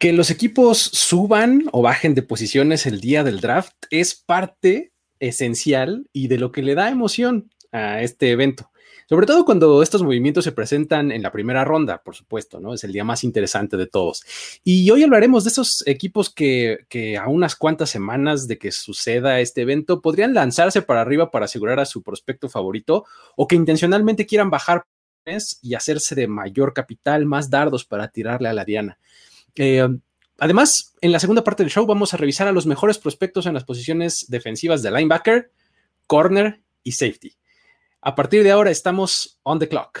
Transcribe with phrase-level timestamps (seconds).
[0.00, 6.08] Que los equipos suban o bajen de posiciones el día del draft es parte esencial
[6.14, 8.70] y de lo que le da emoción a este evento.
[9.10, 12.72] Sobre todo cuando estos movimientos se presentan en la primera ronda, por supuesto, ¿no?
[12.72, 14.22] Es el día más interesante de todos.
[14.64, 19.40] Y hoy hablaremos de esos equipos que, que a unas cuantas semanas de que suceda
[19.40, 23.04] este evento podrían lanzarse para arriba para asegurar a su prospecto favorito
[23.36, 24.86] o que intencionalmente quieran bajar
[25.60, 28.98] y hacerse de mayor capital, más dardos para tirarle a la diana.
[29.56, 29.88] Eh,
[30.38, 33.54] además, en la segunda parte del show vamos a revisar a los mejores prospectos en
[33.54, 35.52] las posiciones defensivas de linebacker,
[36.06, 37.36] corner y safety.
[38.00, 40.00] A partir de ahora estamos on the clock.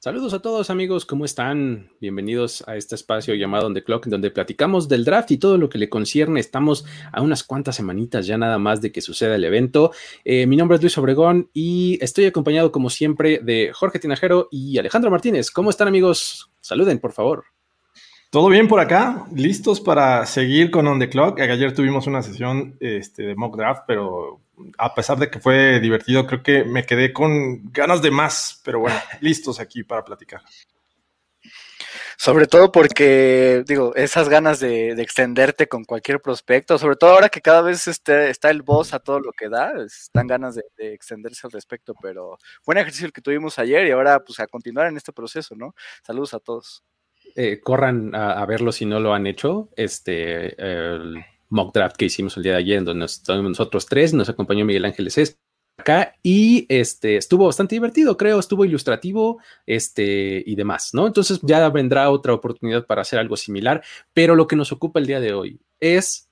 [0.00, 1.90] Saludos a todos amigos, ¿cómo están?
[2.00, 5.68] Bienvenidos a este espacio llamado On The Clock, donde platicamos del draft y todo lo
[5.68, 6.38] que le concierne.
[6.38, 9.90] Estamos a unas cuantas semanitas ya nada más de que suceda el evento.
[10.24, 14.78] Eh, mi nombre es Luis Obregón y estoy acompañado como siempre de Jorge Tinajero y
[14.78, 15.50] Alejandro Martínez.
[15.50, 16.48] ¿Cómo están amigos?
[16.60, 17.46] Saluden, por favor.
[18.30, 21.40] Todo bien por acá, listos para seguir con On The Clock.
[21.40, 24.42] Ayer tuvimos una sesión este, de mock draft, pero
[24.76, 28.80] a pesar de que fue divertido, creo que me quedé con ganas de más, pero
[28.80, 30.42] bueno, listos aquí para platicar.
[32.20, 37.40] Sobre todo porque, digo, esas ganas de, extenderte con cualquier prospecto, sobre todo ahora que
[37.40, 41.46] cada vez este, está el boss a todo lo que da, están ganas de, extenderse
[41.46, 42.36] al respecto, pero
[42.66, 45.76] buen ejercicio el que tuvimos ayer y ahora pues a continuar en este proceso, ¿no?
[46.02, 46.82] Saludos a todos.
[47.36, 49.68] Eh, corran a, verlo si no lo han hecho.
[49.76, 54.28] Este, el mock draft que hicimos el día de ayer, en donde nosotros tres, nos
[54.28, 55.38] acompañó Miguel Ángeles
[55.78, 61.06] acá y este estuvo bastante divertido, creo, estuvo ilustrativo, este y demás, ¿no?
[61.06, 63.82] Entonces ya vendrá otra oportunidad para hacer algo similar,
[64.12, 66.28] pero lo que nos ocupa el día de hoy es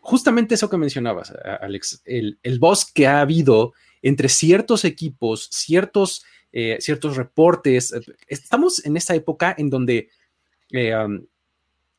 [0.00, 6.24] justamente eso que mencionabas, Alex, el, el boss que ha habido entre ciertos equipos, ciertos,
[6.52, 7.94] eh, ciertos reportes.
[8.26, 10.08] Estamos en esta época en donde
[10.70, 11.24] eh, um,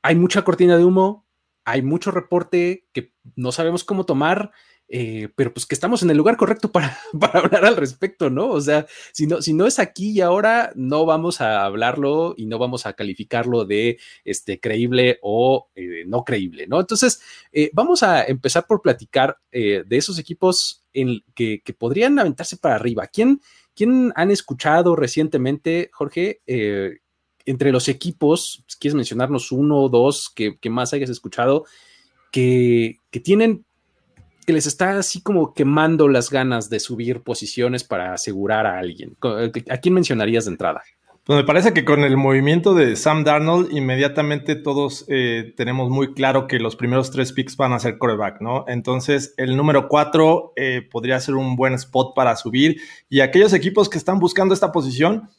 [0.02, 1.26] hay mucha cortina de humo,
[1.72, 4.52] hay mucho reporte que no sabemos cómo tomar,
[4.94, 6.98] eh, pero pues que estamos en el lugar correcto para,
[7.34, 8.50] hablar al respecto, ¿no?
[8.50, 12.46] O sea, si no, si no es aquí y ahora, no vamos a hablarlo y
[12.46, 16.82] no vamos a calificarlo de este, creíble o eh, no creíble, ¿no?
[16.82, 17.22] Entonces,
[17.74, 20.84] vamos a empezar por platicar de esos equipos
[21.34, 23.08] que, podrían aventarse para arriba.
[23.08, 23.42] ¿Quién,
[23.74, 26.42] ¿Quién han escuchado recientemente, Jorge,
[27.46, 31.66] entre los equipos, ¿quieres mencionarnos uno o dos que, más hayas escuchado
[32.32, 33.66] que, tienen,
[34.46, 39.16] que les está así como quemando las ganas de subir posiciones para asegurar a alguien?
[39.70, 40.82] ¿A quién mencionarías de entrada?
[41.24, 46.16] Pues me parece que con el movimiento de Sam Darnold, inmediatamente todos eh, tenemos muy
[46.16, 48.66] claro que los primeros tres picks van a ser coreback, ¿no?
[48.68, 52.82] Entonces, el número cuatro eh, podría ser un buen spot para subir.
[53.08, 55.30] Y aquellos equipos que están buscando esta posición,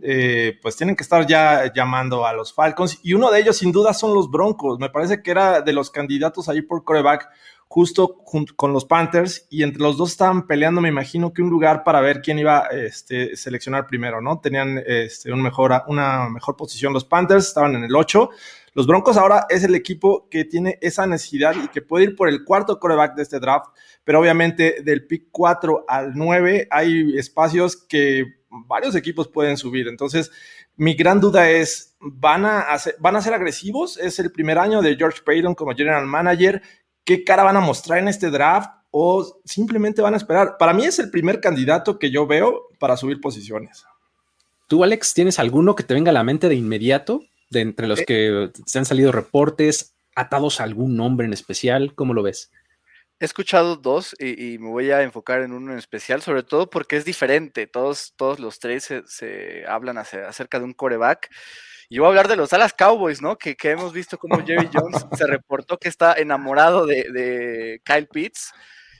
[0.00, 3.00] eh, pues tienen que estar ya llamando a los Falcons.
[3.02, 4.78] Y uno de ellos, sin duda, son los Broncos.
[4.78, 7.28] Me parece que era de los candidatos ahí por coreback,
[7.68, 8.18] justo
[8.56, 9.46] con los Panthers.
[9.50, 12.60] Y entre los dos estaban peleando, me imagino que un lugar para ver quién iba
[12.60, 14.40] a este, seleccionar primero, ¿no?
[14.40, 18.30] Tenían este, un mejor, una mejor posición los Panthers, estaban en el 8.
[18.74, 22.28] Los Broncos ahora es el equipo que tiene esa necesidad y que puede ir por
[22.28, 23.66] el cuarto coreback de este draft,
[24.02, 29.88] pero obviamente del pick 4 al 9 hay espacios que varios equipos pueden subir.
[29.88, 30.30] Entonces,
[30.76, 32.66] mi gran duda es, ¿van a,
[32.98, 33.98] ¿van a ser agresivos?
[33.98, 36.62] Es el primer año de George Payton como general manager.
[37.04, 38.70] ¿Qué cara van a mostrar en este draft?
[38.90, 40.56] ¿O simplemente van a esperar?
[40.58, 43.84] Para mí es el primer candidato que yo veo para subir posiciones.
[44.66, 47.22] ¿Tú, Alex, tienes alguno que te venga a la mente de inmediato?
[47.52, 48.04] De entre los eh.
[48.06, 52.50] que se han salido reportes atados a algún nombre en especial, ¿cómo lo ves?
[53.20, 56.96] He escuchado dos y, me voy a enfocar en uno en especial, sobre todo porque
[56.96, 57.68] es diferente.
[57.68, 61.30] Todos, todos los tres se, hablan acerca de un coreback.
[61.88, 63.36] Y voy a hablar de los Dallas Cowboys, ¿no?
[63.36, 68.52] Que, hemos visto como Jerry Jones se reportó que está enamorado de, Kyle Pitts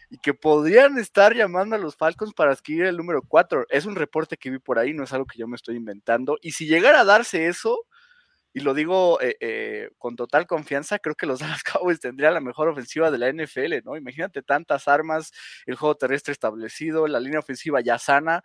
[0.08, 3.66] y que podrían estar llamando a los Falcons para adquirir el número 4.
[3.70, 6.38] Es un reporte que vi por ahí, no es algo que yo me estoy inventando.
[6.42, 7.86] Y si llegara a darse eso,
[8.52, 12.40] y lo digo eh, eh, con total confianza, creo que los Dallas Cowboys tendrían la
[12.40, 13.96] mejor ofensiva de la NFL, ¿no?
[13.96, 15.32] Imagínate tantas armas,
[15.66, 18.42] el juego terrestre establecido, la línea ofensiva ya sana.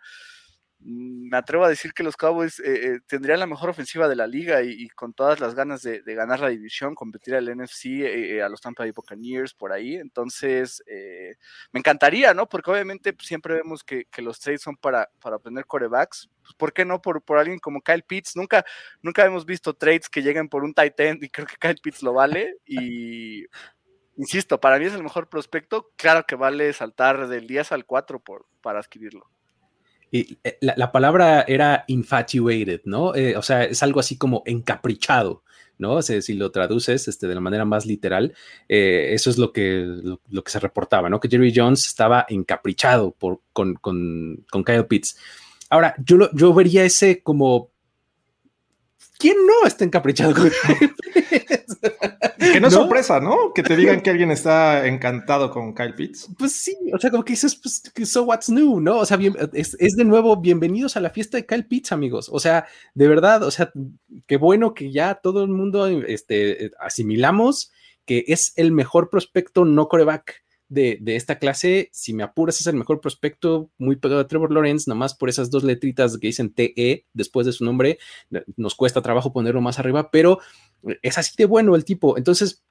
[0.80, 4.28] Me atrevo a decir que los Cowboys eh, eh, tendrían la mejor ofensiva de la
[4.28, 8.48] liga y, con todas las ganas de, ganar la división, competir al NFC, eh, a
[8.48, 9.96] los Tampa Bay Buccaneers por ahí.
[9.96, 10.82] Entonces,
[11.72, 12.48] me encantaría, ¿no?
[12.48, 16.28] Porque obviamente pues, siempre vemos que, los trades son para, para obtener corebacks.
[16.42, 18.36] Pues, ¿Por qué no por, alguien como Kyle Pitts?
[18.36, 18.64] Nunca,
[19.02, 22.02] nunca hemos visto trades que lleguen por un tight end y creo que Kyle Pitts
[22.02, 22.56] lo vale.
[22.64, 23.46] Y
[24.16, 25.90] insisto, para mí es el mejor prospecto.
[25.96, 29.28] Claro que vale saltar del 10 al 4 por, para adquirirlo.
[30.10, 33.14] Y eh, la, palabra era infatuated, ¿no?
[33.14, 35.42] Eh, o sea, es algo así como encaprichado,
[35.76, 35.94] ¿no?
[35.94, 38.34] O sea, si lo traduces este, de la manera más literal,
[38.68, 39.86] eh, eso es lo que,
[40.28, 41.20] lo, que se reportaba, ¿no?
[41.20, 45.18] Que Jerry Jones estaba encaprichado por, con, con, con Kyle Pitts.
[45.70, 47.70] Ahora, yo, yo vería ese como
[49.18, 51.78] ¿Quién no está encaprichado con Kyle Pitts?
[52.52, 53.52] Que no es sorpresa, ¿no?
[53.52, 56.28] Que te digan que alguien está encantado con Kyle Pitts.
[56.38, 58.98] Pues sí, o sea, como que dices, pues, so what's new, ¿no?
[58.98, 59.18] O sea,
[59.52, 62.28] es, de nuevo, bienvenidos a la fiesta de Kyle Pitts, amigos.
[62.32, 63.72] O sea, de verdad, o sea,
[64.26, 67.72] qué bueno que ya todo el mundo este, asimilamos
[68.04, 72.76] que es el mejor prospecto no coreback de, esta clase, si me apuras, es el
[72.76, 77.06] mejor prospecto, muy pegado a Trevor Lawrence, nomás por esas dos letritas que dicen TE
[77.12, 77.98] después de su nombre,
[78.56, 80.40] nos cuesta trabajo ponerlo más arriba, pero
[81.02, 82.18] es así de bueno el tipo.
[82.18, 82.62] Entonces,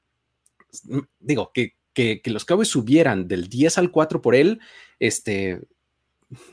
[1.19, 4.59] digo, que, que, los Cowboys subieran del 10 al 4 por él,
[4.99, 5.61] este,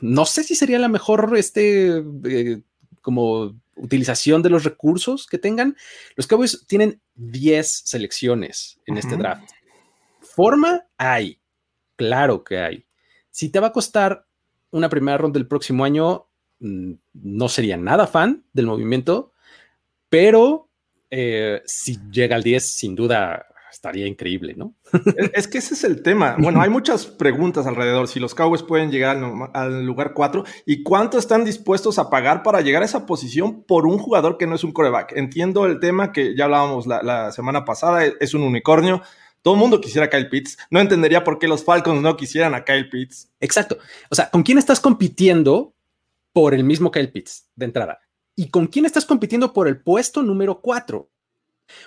[0.01, 2.61] no sé si sería la mejor, este, eh,
[3.01, 5.75] como utilización de los recursos que tengan.
[6.15, 9.51] Los Cowboys tienen 10 selecciones en este draft
[10.35, 11.39] forma hay,
[11.95, 12.85] claro que hay.
[13.31, 14.27] Si te va a costar
[14.71, 16.27] una primera ronda el próximo año,
[16.59, 19.31] mm, no sería nada fan del movimiento,
[20.09, 20.69] pero
[21.09, 24.73] eh, si llega al 10, sin duda estaría increíble, ¿no?
[25.33, 26.37] es que ese es el tema.
[26.39, 28.07] Bueno, hay muchas preguntas alrededor.
[28.07, 29.17] Si los Cowboys pueden llegar
[29.53, 33.85] al, lugar 4 y cuánto están dispuestos a pagar para llegar a esa posición por
[33.85, 35.13] un jugador que no es un coreback.
[35.17, 39.01] Entiendo el tema que ya hablábamos la, la semana pasada, es un unicornio
[39.45, 40.57] todo el mundo quisiera Kyle Pitts.
[40.71, 43.29] No entendería por qué los Falcons no quisieran a Kyle Pitts.
[43.39, 43.77] Exacto.
[44.09, 45.75] O sea, ¿con quién estás compitiendo
[46.33, 48.01] por el mismo Kyle Pitts de entrada?
[48.35, 51.11] ¿Y con quién estás compitiendo por el puesto número cuatro?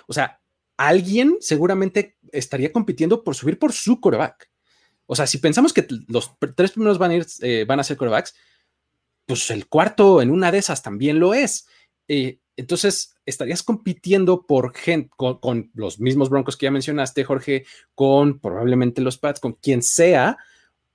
[0.07, 0.39] O sea,
[0.77, 4.49] alguien seguramente estaría compitiendo por subir por su coreback.
[5.05, 7.97] O sea, si pensamos que los tres primeros van a, ir, eh, van a ser
[7.97, 8.35] corebacks,
[9.25, 11.67] pues el cuarto en una de esas también lo es.
[12.07, 17.65] Eh, entonces, estarías compitiendo por gente, con, los mismos Broncos que ya mencionaste, Jorge,
[17.95, 20.37] con probablemente los Pats, con quien sea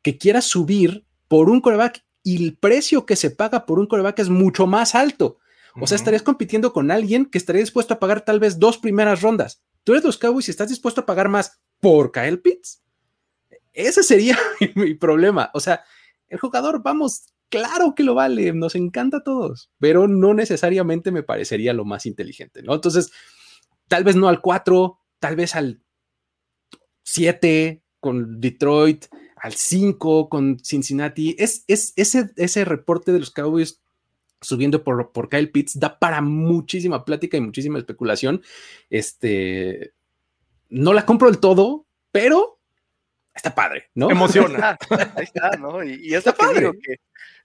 [0.02, 4.18] que quiera subir por un coreback y el precio que se paga por un coreback
[4.18, 5.38] es mucho más alto.
[5.80, 9.22] O sea, estarías compitiendo con alguien que estaría dispuesto a pagar tal vez dos primeras
[9.22, 9.62] rondas.
[9.82, 12.82] Tú eres los Cowboys y estás dispuesto a pagar más por Kyle Pitts.
[13.72, 14.38] Ese sería
[14.74, 15.50] mi problema.
[15.54, 15.82] O sea,
[16.28, 21.22] el jugador, vamos, claro que lo vale, nos encanta a todos, pero no necesariamente me
[21.22, 22.74] parecería lo más inteligente, ¿no?
[22.74, 23.12] Entonces,
[23.88, 25.80] tal vez no al 4, tal vez al
[27.02, 29.06] 7 con Detroit,
[29.36, 31.36] al 5 con Cincinnati.
[31.38, 33.80] Es, es ese, ese reporte de los Cowboys
[34.40, 38.42] subiendo por, por Kyle Pitts da para muchísima plática y muchísima especulación.
[38.90, 39.94] Este,
[40.68, 42.60] no la compro del todo, pero
[43.34, 44.10] está padre, ¿no?
[44.10, 44.78] Emociona.
[45.16, 45.82] Ahí está, ¿no?
[45.82, 46.70] Y, está padre.
[46.80, 46.96] que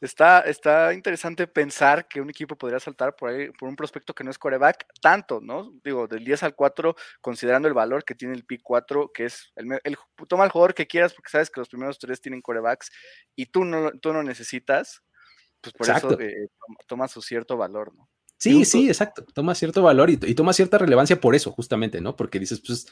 [0.02, 4.24] está, está interesante pensar que un equipo podría saltar por ahí por un prospecto que
[4.24, 5.74] no es coreback, tanto, ¿no?
[5.84, 9.52] Digo, del 10 al 4, considerando el valor que tiene el pick 4, que es
[9.56, 12.92] el, el toma el jugador que quieras porque sabes que los primeros tres tienen corebacks
[13.36, 15.02] y tú no, tú no necesitas,
[15.62, 16.48] pues por eso eh,
[16.88, 18.10] toma su cierto valor, ¿no?
[18.38, 19.26] Sí, sí, exacto.
[19.34, 22.16] Toma cierto valor y, y, toma cierta relevancia por eso, justamente, ¿no?
[22.16, 22.88] Porque dices, pues,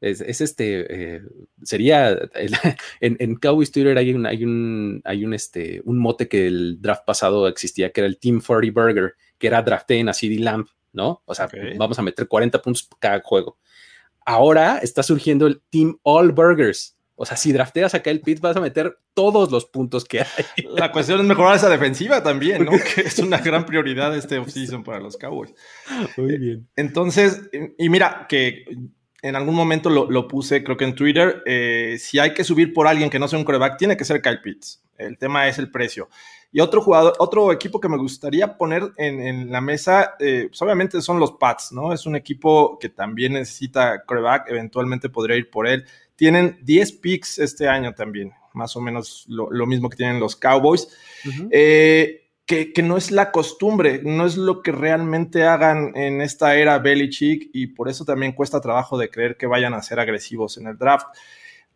[0.00, 1.22] es, este, eh,
[1.62, 2.18] sería,
[3.00, 6.80] en, en Cowboys Twitter hay un, hay un, hay un, este, un mote que el
[6.80, 10.68] draft pasado existía, que era el Team 40 Burger, que era drafté a CD Lamp,
[10.92, 11.22] ¿no?
[11.24, 13.58] O sea, vamos a meter 40 puntos cada juego.
[14.24, 16.96] Ahora está surgiendo el Team All Burgers.
[17.22, 20.64] O sea, si drafteas acá el Pitts, vas a meter todos los puntos que hay.
[20.74, 22.70] La cuestión es mejorar esa defensiva también, ¿no?
[22.94, 25.52] que es una gran prioridad este offseason para los Cowboys.
[26.16, 26.68] Muy bien.
[26.76, 27.42] Entonces,
[27.76, 28.64] y mira, que
[29.22, 32.86] en algún momento lo, puse, creo que en Twitter, eh, si hay que subir por
[32.86, 34.82] alguien que no sea un coreback, tiene que ser Kyle Pitts.
[34.96, 36.08] El tema es el precio.
[36.52, 41.00] Y otro jugador, otro equipo que me gustaría poner en, la mesa, eh, pues obviamente
[41.00, 41.92] son los Pats, ¿no?
[41.92, 45.84] Es un equipo que también necesita coreback, eventualmente podría ir por él.
[46.16, 50.88] Tienen 10 picks este año también, más o menos lo, mismo que tienen los Cowboys.
[52.50, 57.48] Que, no es la costumbre, no es lo que realmente hagan en esta era Belichick
[57.52, 60.76] y por eso también cuesta trabajo de creer que vayan a ser agresivos en el
[60.76, 61.06] draft.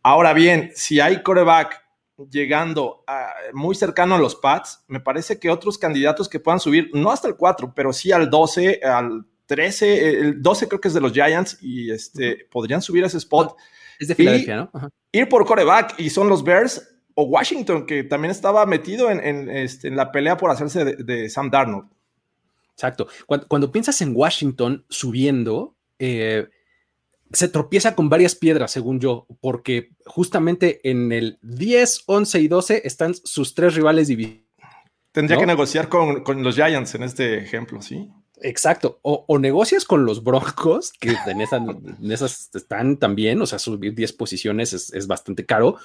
[0.03, 1.81] Ahora bien, si hay coreback
[2.29, 3.05] llegando
[3.53, 7.29] muy cercano a los Pats, me parece que otros candidatos que puedan subir, no hasta
[7.29, 11.13] el 4, pero sí al 12, al 13, el 12 creo que es de los
[11.13, 13.57] Giants y este, podrían subir a ese spot.
[14.01, 14.71] Es de Filadelfia, ¿no?
[15.13, 19.91] Ir por coreback y son los Bears o Washington, que también estaba metido en, este,
[19.91, 21.89] la pelea por hacerse de, Sam Darnold.
[22.73, 23.07] Exacto.
[23.27, 26.49] Cuando, piensas en Washington subiendo, eh,
[27.33, 32.83] se tropieza con varias piedras, según yo, porque justamente en el 10, 11 y 12
[32.85, 34.43] están sus tres rivales divididos.
[35.13, 38.11] Tendría que negociar con, con, los Giants en este ejemplo, ¿sí?
[38.41, 38.99] Exacto.
[39.03, 41.41] O, negocias con los Broncos, que en,
[42.11, 45.77] esas están también, o sea, subir 10 posiciones es, bastante caro.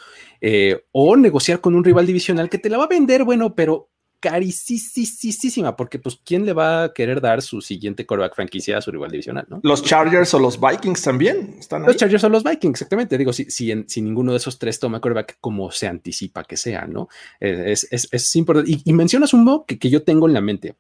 [0.41, 3.89] Eh, o negociar con un rival divisional que te la va a vender, bueno, pero
[4.19, 8.91] carísima, porque pues quién le va a querer dar su siguiente coreback franquicia a su
[8.91, 9.61] rival divisional, ¿no?
[9.63, 13.17] Los Chargers o los Vikings también están Los Chargers o los Vikings, exactamente.
[13.17, 17.07] Digo, si, si, ninguno de esos tres toma coreback como se anticipa que sea, ¿no?
[17.39, 18.71] Eh, es, importante.
[18.83, 20.75] Y, mencionas un mock que, que yo tengo en la mente.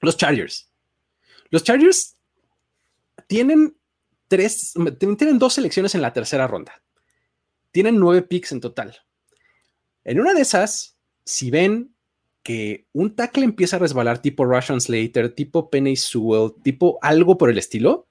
[0.00, 0.68] Los Chargers.
[1.50, 2.16] Los Chargers
[3.26, 3.76] tienen
[4.28, 4.74] tres,
[5.18, 6.82] tienen dos selecciones en la tercera ronda.
[7.70, 8.96] Tienen nueve picks en total.
[10.04, 11.94] En una de esas, si ven
[12.42, 17.50] que un tackle empieza a resbalar tipo Russian Slater, tipo Penny Sewell, tipo algo por
[17.50, 18.06] el estilo,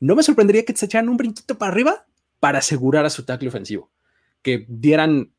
[0.00, 2.06] no me sorprendería que se echaran un brinquito para arriba
[2.38, 3.90] para asegurar a su tackle ofensivo.
[4.42, 5.32] Que dieran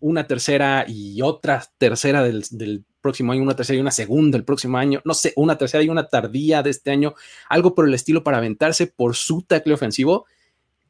[0.00, 4.44] una tercera y otra tercera del, del próximo año, una tercera y una segunda el
[4.44, 7.14] próximo año, no sé, una tercera y una tardía de este año,
[7.50, 10.24] algo por el estilo para aventarse por su tackle ofensivo,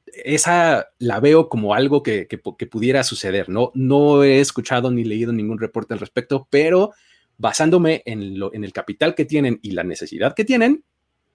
[0.07, 2.29] esa la veo como algo que,
[2.71, 3.73] pudiera suceder, ¿no?
[3.75, 6.93] No he escuchado ni leído ningún reporte al respecto, pero
[7.37, 10.85] basándome en, lo, en el capital que tienen y la necesidad que tienen,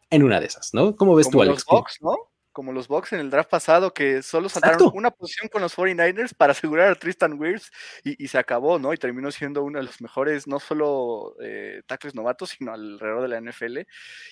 [0.09, 0.95] en una de esas, ¿no?
[0.95, 1.65] ¿Cómo ves tú, Alex?
[2.01, 2.15] ¿no?
[2.59, 6.33] Como los Bucks en el draft pasado, que solo saltaron una posición con los 49ers
[6.35, 7.71] para asegurar a Tristan Wirfs
[8.03, 8.91] y, se acabó, ¿no?
[8.91, 13.27] Y terminó siendo uno de los mejores, no solo eh, tackles novatos, sino alrededor de
[13.29, 13.77] la NFL.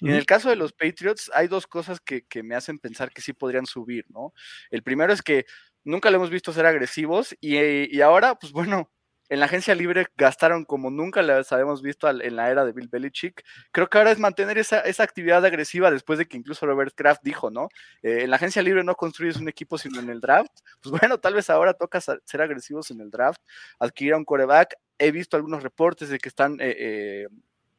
[0.02, 3.22] Y en el caso de los Patriots, hay dos cosas que, me hacen pensar que
[3.22, 4.34] sí podrían subir, ¿no?
[4.72, 5.46] El primero es que
[5.86, 7.56] nunca lo hemos visto ser agresivos y,
[7.96, 8.92] y ahora, pues bueno,
[9.30, 12.88] en la agencia libre gastaron como nunca las habíamos visto en la era de Bill
[12.88, 13.44] Belichick.
[13.72, 17.50] Creo que ahora es mantener esa, actividad agresiva después de que incluso Robert Kraft dijo,
[17.50, 17.70] ¿no?
[18.02, 20.52] Eh, en la agencia libre no construyes un equipo sino en el draft.
[20.82, 23.42] Pues bueno, tal vez ahora toca ser agresivos en el draft,
[23.80, 24.76] adquirir un coreback.
[25.00, 27.28] He visto algunos reportes de que están eh, eh,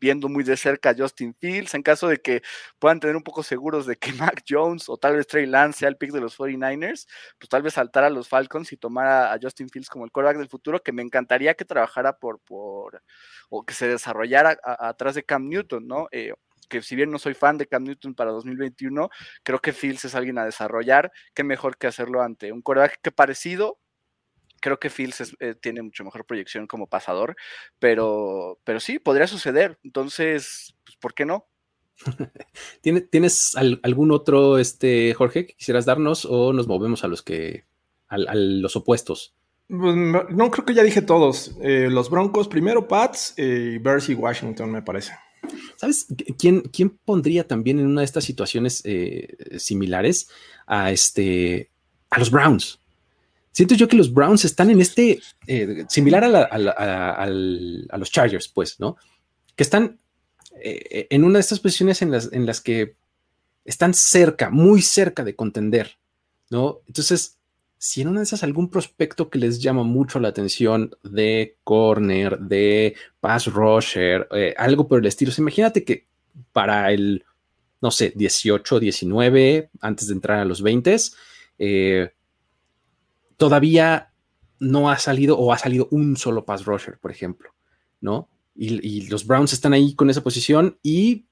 [0.01, 2.43] viendo muy de cerca a Justin Fields, en caso de que
[2.79, 5.89] puedan tener un poco seguros de que Mac Jones o tal vez Trey Lance sea
[5.89, 7.07] el pick de los 49ers,
[7.39, 10.39] pues tal vez saltar a los Falcons y tomar a, Justin Fields como el quarterback
[10.39, 13.03] del futuro, que me encantaría que trabajara por, por
[13.51, 16.09] o que se desarrollara atrás de Cam Newton, ¿no?
[16.11, 16.33] Eh,
[16.69, 19.09] que si bien no soy fan de Cam Newton para 2021,
[19.43, 23.11] creo que Fields es alguien a desarrollar, qué mejor que hacerlo ante un quarterback que
[23.11, 23.79] parecido,
[24.61, 27.37] creo que Fields eh, tiene mucho mejor proyección como pasador,
[27.79, 29.79] pero, pero sí, podría suceder.
[29.85, 31.47] Entonces, pues, ¿por qué no?
[33.11, 37.65] ¿Tienes algún otro, este, Jorge, que quisieras darnos o nos movemos a los que,
[38.09, 39.35] a, los opuestos?
[39.69, 41.57] Pues, no, creo que ya dije todos.
[41.63, 45.13] Eh, los Broncos primero, Pats, eh, y Bears y Washington, me parece.
[45.77, 46.07] ¿Sabes
[46.39, 48.83] quién, quién pondría también en una de estas situaciones
[49.57, 50.29] similares
[50.67, 51.71] a, este,
[52.11, 52.81] a los Browns?
[53.53, 58.97] Siento yo que los Browns están en este, eh, similar a, los Chargers, pues, ¿no?
[59.57, 59.99] Que están
[60.63, 62.97] eh, en una de estas posiciones en las, en que
[63.65, 65.99] están cerca, muy cerca de contender,
[66.51, 66.81] ¿no?
[66.87, 67.39] Entonces,
[67.79, 72.39] si en una de esas algún prospecto que les llama mucho la atención de corner,
[72.39, 76.07] de pass rusher, eh, algo por el estilo, imagínate que
[76.53, 77.25] para el,
[77.81, 80.97] no sé, 18, 19, antes de entrar a los 20,
[81.61, 82.11] eh,
[83.39, 84.13] todavía
[84.59, 87.55] no ha salido o ha salido un solo pass rusher, por ejemplo,
[88.01, 88.29] ¿no?
[88.55, 91.27] Y, los Browns están ahí con esa posición y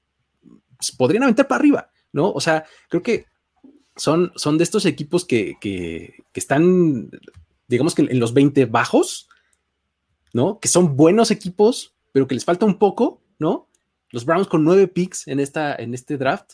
[0.77, 2.31] pues, podrían aventar para arriba, ¿no?
[2.31, 3.25] O sea, creo que
[3.97, 5.57] son, son de estos equipos que,
[6.33, 7.11] están,
[7.67, 9.27] digamos que en los 20 bajos,
[10.33, 10.59] ¿no?
[10.61, 13.67] Que son buenos equipos, pero que les falta un poco, ¿no?
[14.11, 16.53] Los Browns con nueve picks en, esta, en este draft,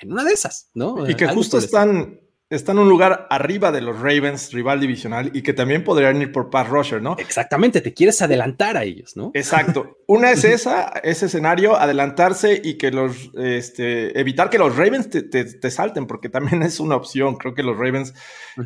[0.00, 1.08] en una de esas, ¿no?
[1.08, 2.18] Y que justo están
[2.50, 6.32] está en un lugar arriba de los Ravens, rival divisional, y que también podrían ir
[6.32, 7.16] por pass rusher, ¿no?
[7.16, 9.30] Exactamente, te quieres adelantar a ellos, ¿no?
[9.34, 9.98] Exacto.
[10.08, 15.70] Una es esa, ese escenario, adelantarse y que los, este, evitar que los Ravens te,
[15.70, 17.36] salten, porque también es una opción.
[17.36, 18.14] Creo que los Ravens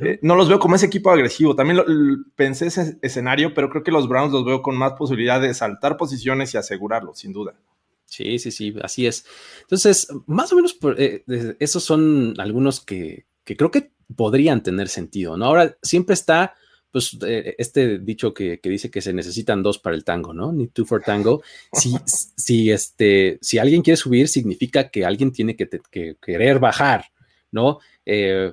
[0.00, 1.54] eh, no los veo como ese equipo agresivo.
[1.54, 1.80] También
[2.36, 5.98] pensé ese escenario, pero creo que los Browns los veo con más posibilidad de saltar
[5.98, 7.54] posiciones y asegurarlo, sin duda.
[8.06, 9.26] Sí, sí, sí, así es.
[9.62, 11.24] Entonces, más o menos eh,
[11.58, 15.46] esos son algunos que, que creo que podrían tener sentido, ¿no?
[15.46, 16.54] Ahora, siempre está,
[16.90, 20.52] pues, eh, este dicho que, dice que se necesitan dos para el tango, ¿no?
[20.52, 21.42] Need two for tango.
[21.72, 21.94] Si,
[22.36, 25.68] si, este, si alguien quiere subir, significa que alguien tiene que,
[26.20, 27.06] querer bajar,
[27.50, 27.78] ¿no?
[28.06, 28.52] Eh,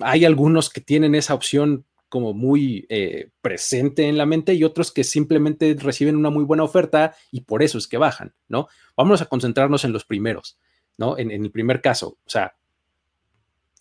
[0.00, 4.92] hay algunos que tienen esa opción como muy eh, presente en la mente y otros
[4.92, 8.68] que simplemente reciben una muy buena oferta y por eso es que bajan, ¿no?
[8.96, 10.58] Vamos a concentrarnos en los primeros,
[10.96, 11.18] ¿no?
[11.18, 12.54] En, en el primer caso, o sea,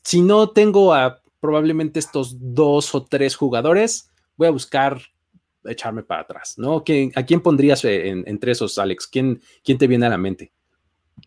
[0.05, 5.01] si no tengo a probablemente estos dos o tres jugadores, voy a buscar
[5.65, 6.83] echarme para atrás, ¿no?
[7.15, 9.07] ¿A quién pondrías entre esos, Alex?
[9.07, 10.53] ¿Quién, ¿Quién te viene a la mente?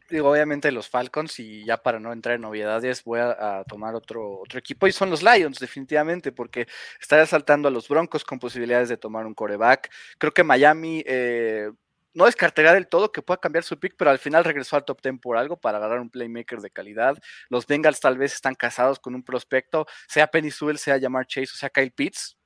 [0.09, 4.41] Digo, obviamente los Falcons y ya para no entrar en novedades voy a, tomar otro,
[4.41, 6.69] otro equipo y son los Lions definitivamente porque
[7.01, 9.91] estaría saltando a los Broncos con posibilidades de tomar un coreback.
[10.19, 11.71] Creo que Miami eh,
[12.19, 15.01] no descartaría del todo que pueda cambiar su pick, pero al final regresó al top
[15.01, 17.17] 10 por algo para agarrar un playmaker de calidad.
[17.49, 21.53] Los Bengals tal vez están casados con un prospecto, sea Penny Sewell, sea Jamar Chase
[21.55, 22.37] o sea Kyle Pitts.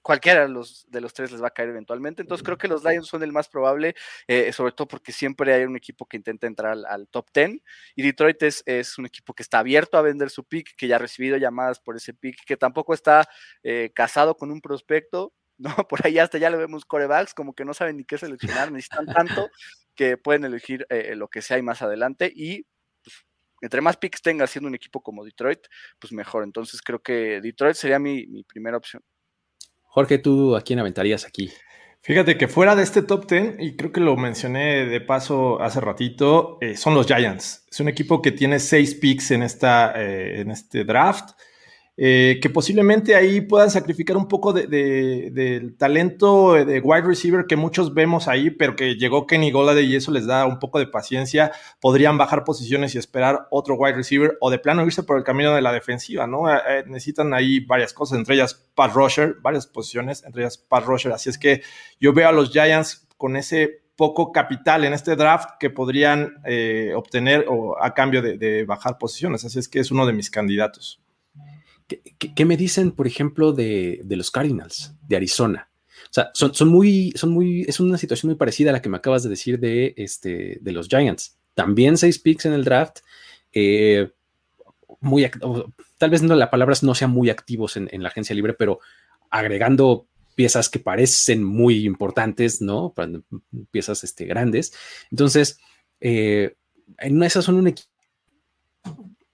[0.00, 2.22] Cualquiera de los, de los tres les va a caer eventualmente.
[2.22, 3.94] Entonces creo que los Lions son el más probable,
[4.26, 7.60] eh, sobre todo porque siempre hay un equipo que intenta entrar al, top 10.
[7.94, 10.98] Y Detroit es, un equipo que está abierto a vender su pick, que ya ha
[10.98, 13.28] recibido llamadas por ese pick, que tampoco está
[13.62, 15.74] eh, casado con un prospecto ¿no?
[15.88, 19.06] Por ahí hasta ya lo vemos corebacks, como que no saben ni qué seleccionar, necesitan
[19.06, 19.48] tanto
[19.94, 22.30] que pueden elegir eh, lo que sea y más adelante.
[22.34, 22.64] Y
[23.02, 23.24] pues,
[23.60, 25.60] entre más picks tenga siendo un equipo como Detroit,
[25.98, 26.44] pues mejor.
[26.44, 29.02] Entonces creo que Detroit sería mi, primera opción.
[29.82, 31.50] Jorge, ¿tú a quién aventarías aquí?
[32.00, 35.80] Fíjate que fuera de este top 10, y creo que lo mencioné de paso hace
[35.80, 37.64] ratito, eh, son los Giants.
[37.70, 41.30] Es un equipo que tiene seis picks en, esta, eh, en este draft.
[41.98, 47.92] Eh, que posiblemente ahí puedan sacrificar un poco del talento de wide receiver que muchos
[47.92, 51.52] vemos ahí, pero que llegó Kenny Golladay y eso les da un poco de paciencia.
[51.80, 55.54] Podrían bajar posiciones y esperar otro wide receiver o de plano irse por el camino
[55.54, 56.50] de la defensiva, ¿no?
[56.50, 60.86] Eh, eh, necesitan ahí varias cosas, entre ellas pass rusher, varias posiciones, entre ellas pass
[60.86, 61.12] rusher.
[61.12, 61.62] Así es que
[62.00, 66.42] yo veo a los Giants con ese poco capital en este draft que podrían
[66.96, 69.44] obtener o a cambio de bajar posiciones.
[69.44, 71.01] Así es que es uno de mis candidatos.
[72.18, 75.68] ¿Qué, me dicen, por ejemplo, de, los Cardinals, de Arizona?
[76.04, 78.96] O sea, son, muy, son muy, es una situación muy parecida a la que me
[78.96, 81.38] acabas de decir de, este, de los Giants.
[81.54, 82.98] También seis picks en el draft,
[83.52, 84.10] eh,
[85.00, 85.28] muy,
[85.98, 88.80] tal vez no, la palabra no sean muy activos en, la agencia libre, pero
[89.30, 92.94] agregando piezas que parecen muy importantes, ¿no?
[93.70, 94.72] Piezas este, grandes.
[95.10, 95.58] Entonces,
[96.00, 96.56] eh,
[96.98, 97.92] en esas son un equipo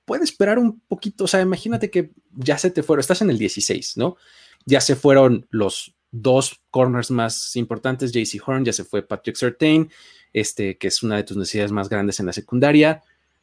[0.08, 3.36] puede esperar un poquito, o sea, imagínate que ya se te fueron, estás en el
[3.36, 4.16] 16, ¿no?
[4.64, 9.90] Ya se fueron los dos corners más importantes, JC Horn, ya se fue Patrick Sertain,
[10.32, 13.02] este, que es una de tus necesidades más grandes en la secundaria,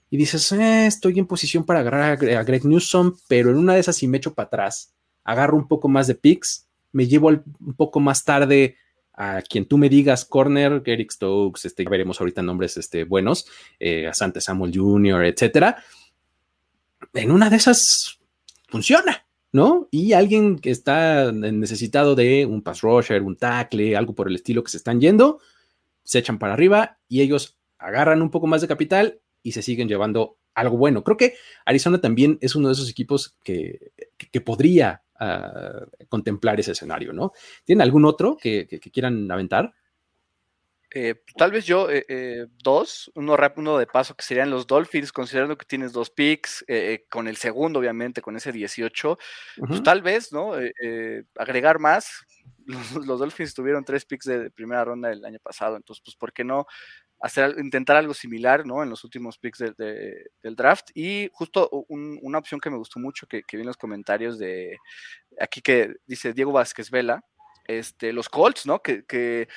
[0.10, 3.82] y dices, eh, estoy en posición para agarrar a Greg Newsom, pero en una de
[3.82, 7.76] esas si me echo para atrás, agarro un poco más de picks, me llevo un
[7.76, 8.76] poco más tarde
[9.14, 13.48] a quien tú me digas, corner, Eric Stokes, este, veremos ahorita nombres este, buenos,
[13.80, 15.84] eh, a Sante Samuel Jr., etcétera,
[17.16, 18.20] en una de esas
[18.68, 19.88] funciona, ¿no?
[19.92, 24.64] Y alguien que está necesitado de un pass rusher, un tackle, algo por el estilo
[24.64, 25.40] que se están yendo,
[26.04, 29.88] se echan para arriba y ellos agarran un poco más de capital y se siguen
[29.88, 31.04] llevando algo bueno.
[31.04, 33.92] Creo que Arizona también es uno de esos equipos que,
[34.44, 37.32] podría ah, contemplar ese escenario, ¿no?
[37.64, 39.74] ¿Tienen algún otro que quieran aventar?
[40.98, 45.12] Eh, tal vez yo eh, eh, dos, uno rápido de paso que serían los Dolphins,
[45.12, 46.64] considerando que tienes dos picks,
[47.10, 49.18] con el segundo obviamente, con ese 18,
[49.68, 50.54] pues tal vez, ¿no?
[51.38, 52.26] agregar más.
[53.06, 56.46] Los, Dolphins tuvieron tres picks de, primera ronda el año pasado, entonces, pues, ¿por qué
[56.46, 56.66] no
[57.20, 58.82] hacer, intentar algo similar, ¿no?
[58.82, 60.92] En los últimos picks del draft.
[60.94, 64.78] Y justo una opción que me gustó mucho, que, vi en los comentarios de
[65.42, 67.22] aquí que dice Diego Vázquez Vela,
[67.66, 68.82] este, los Colts, ¿no?
[68.82, 69.48] que, que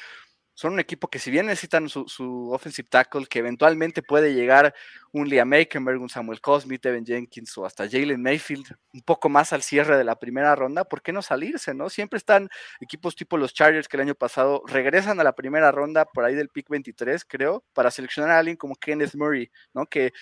[0.59, 4.75] son un equipo que si bien necesitan su, offensive tackle, que eventualmente puede llegar
[5.13, 9.53] un Liam Aikenberg, un Samuel Cosme, Evan Jenkins o hasta Jalen Mayfield, un poco más
[9.53, 11.89] al cierre de la primera ronda, ¿por qué no salirse, no?
[11.89, 12.49] Siempre están
[12.81, 16.35] equipos tipo los Chargers que el año pasado regresan a la primera ronda por ahí
[16.35, 19.87] del pick 23, creo, para seleccionar a alguien como Kenneth Murray, ¿no?
[19.87, 20.13] Que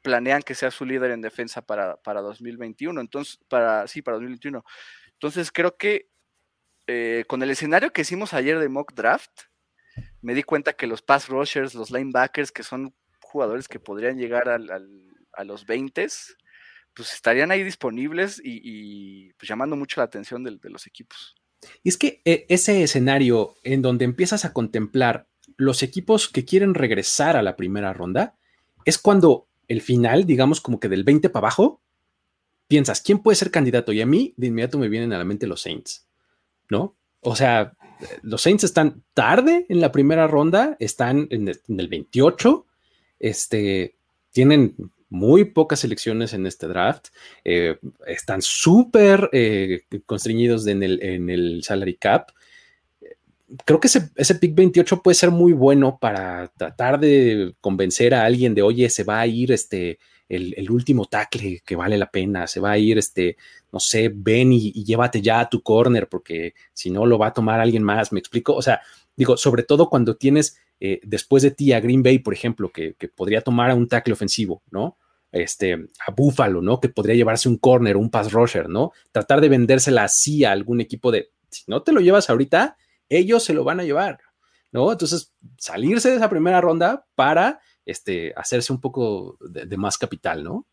[0.00, 3.00] planean que sea su líder en defensa para, para 2021.
[3.00, 4.64] Entonces, para, sí, para 2021.
[5.14, 6.08] Entonces, creo que
[6.86, 9.32] eh, con el escenario que hicimos ayer de mock draft,
[10.22, 14.48] me di cuenta que los pass rushers, los linebackers, que son jugadores que podrían llegar
[14.48, 16.06] a los 20,
[16.96, 21.36] pues estarían ahí disponibles y, pues llamando mucho la atención de, los equipos.
[21.82, 26.74] Y es que eh, ese escenario en donde empiezas a contemplar los equipos que quieren
[26.74, 28.38] regresar a la primera ronda,
[28.84, 31.82] es cuando el final, digamos como que del 20 para abajo,
[32.68, 33.92] piensas, ¿quién puede ser candidato?
[33.92, 36.08] Y a mí de inmediato me vienen a la mente los Saints,
[36.70, 36.96] ¿no?
[37.26, 37.72] O sea,
[38.22, 42.64] los Saints están tarde en la primera ronda, están en el, 28,
[43.18, 43.96] este,
[44.30, 44.76] tienen
[45.08, 47.08] muy pocas elecciones en este draft,
[47.44, 52.30] eh, están súper eh, constreñidos en el, en el salary cap.
[53.64, 58.24] Creo que ese, ese pick 28 puede ser muy bueno para tratar de convencer a
[58.24, 62.46] alguien de, oye, se va a ir este, el, último tackle que vale la pena,
[62.46, 63.36] se va a ir, este,
[63.76, 67.34] no sé, ven y, llévate ya a tu corner, porque si no lo va a
[67.34, 68.54] tomar alguien más, me explico.
[68.54, 68.80] O sea,
[69.14, 72.96] digo, sobre todo cuando tienes eh, después de ti a Green Bay, por ejemplo, que,
[73.14, 74.96] podría tomar a un tackle ofensivo, ¿no?
[75.30, 76.80] Este, a Buffalo, ¿no?
[76.80, 78.92] Que podría llevarse un corner, un pass rusher, ¿no?
[79.12, 82.78] Tratar de vendérsela así a algún equipo de, si no te lo llevas ahorita,
[83.10, 84.20] ellos se lo van a llevar,
[84.72, 84.90] ¿no?
[84.90, 90.66] Entonces, salirse de esa primera ronda para este, hacerse un poco de, más capital, ¿no?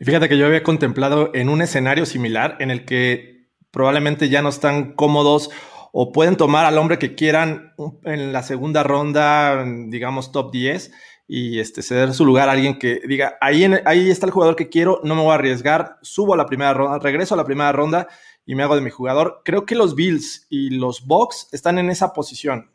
[0.00, 4.48] Fíjate que yo había contemplado en un escenario similar en el que probablemente ya no
[4.48, 5.50] están cómodos
[5.92, 10.92] o pueden tomar al hombre que quieran en la segunda ronda, digamos top 10,
[11.26, 14.68] y este, ceder su lugar a alguien que diga, ahí, ahí está el jugador que
[14.68, 17.72] quiero, no me voy a arriesgar, subo a la primera ronda, regreso a la primera
[17.72, 18.08] ronda
[18.46, 19.42] y me hago de mi jugador.
[19.44, 22.70] Creo que los Bills y los Bucks están en esa posición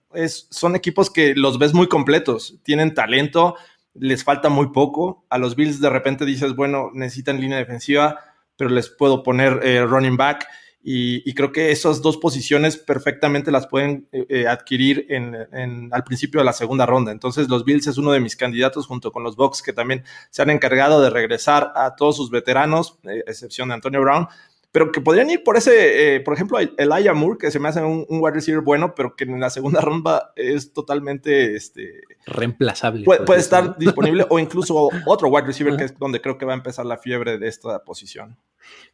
[0.50, 3.56] son equipos que los ves muy completos, tienen talento,
[3.96, 5.26] les falta muy poco.
[5.30, 8.20] A los Bills de repente dices, bueno, necesitan línea defensiva,
[8.58, 10.46] pero les puedo poner eh, running back.
[10.88, 16.40] Y, creo que esas dos posiciones perfectamente las pueden eh, eh, adquirir en, al principio
[16.40, 17.12] de la segunda ronda.
[17.12, 20.44] Entonces, los Bills es uno de mis candidatos junto con los Bucks que también se
[20.44, 24.28] han encargado de regresar a todos sus veteranos, excepción de Antonio Brown,
[24.76, 27.82] pero que podrían ir por ese, eh, por ejemplo, Elijah Moore, que se me hace
[27.82, 33.06] un, wide receiver bueno, pero que en la segunda ronda es totalmente este, reemplazable.
[33.06, 36.58] Puede, estar disponible o incluso otro wide receiver, que es donde creo que va a
[36.58, 38.38] empezar la fiebre de esta posición.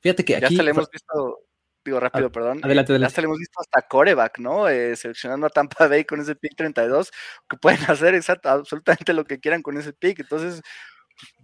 [0.01, 0.55] Fíjate que aquí.
[0.55, 1.39] Ya le hemos visto,
[1.83, 2.59] digo rápido, ah, perdón.
[2.61, 3.15] Adelante, adelante.
[3.15, 4.69] Ya le hemos visto hasta coreback, ¿no?
[4.69, 7.11] Eh, seleccionando a Tampa Bay con ese pick 32,
[7.49, 10.19] que pueden hacer exacto, absolutamente lo que quieran con ese pick.
[10.19, 10.61] Entonces,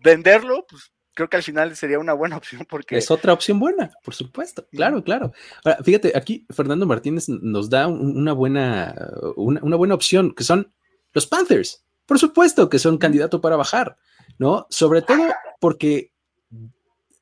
[0.04, 2.96] venderlo, pues creo que al final sería una buena opción porque...
[2.96, 4.68] Es otra opción buena, por supuesto.
[4.72, 5.34] Claro, claro.
[5.66, 8.96] Ahora, fíjate, aquí Fernando Martínez nos da una buena,
[9.36, 10.72] una, buena opción, que son
[11.14, 11.84] los Panthers.
[12.06, 13.98] Por supuesto que son candidato para bajar,
[14.38, 14.68] ¿no?
[14.70, 16.14] Sobre todo porque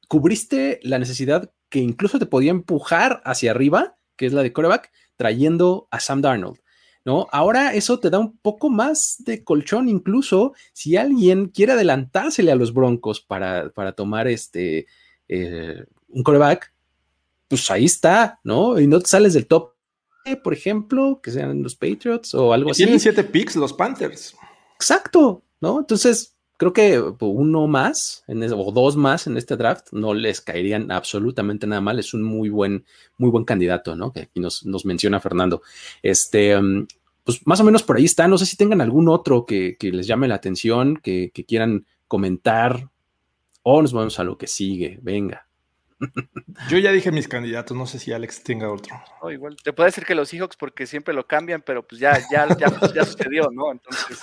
[0.09, 4.91] cubriste la necesidad que incluso te podía empujar hacia arriba, que es la de coreback,
[5.15, 6.59] trayendo a Sam Darnold.
[7.05, 7.27] ¿No?
[7.31, 12.55] Ahora eso te da un poco más de colchón, incluso si alguien quiere adelantársele a
[12.55, 14.87] los Broncos para, tomar este
[15.27, 16.73] eh, un coreback,
[17.47, 18.79] pues ahí está, ¿no?
[18.79, 19.73] Y no te sales del top,
[20.43, 22.83] por ejemplo, que sean los Patriots o algo así.
[22.83, 24.35] Tienen siete picks los Panthers.
[24.75, 25.79] Exacto, ¿no?
[25.79, 30.91] Entonces, creo que uno más en o dos más en este draft no les caerían
[30.91, 31.99] absolutamente nada mal.
[31.99, 32.85] Es un muy buen,
[33.17, 34.11] muy buen candidato, ¿no?
[34.11, 35.61] Que aquí nos, menciona Fernando.
[36.01, 36.85] Este, um,
[37.23, 38.27] pues más o menos por ahí está.
[38.27, 42.89] No sé si tengan algún otro que, les llame la atención, que, quieran comentar.
[43.63, 44.99] O nos vamos a lo que sigue.
[45.01, 45.44] Venga.
[46.69, 48.95] Yo ya dije mis candidatos, no sé si Alex tenga otro.
[49.31, 52.47] igual, te puedo decir que los Seahawks porque siempre lo cambian, pero pues ya, ya,
[52.57, 53.71] ya, sucedió, ¿no?
[53.71, 54.19] Entonces.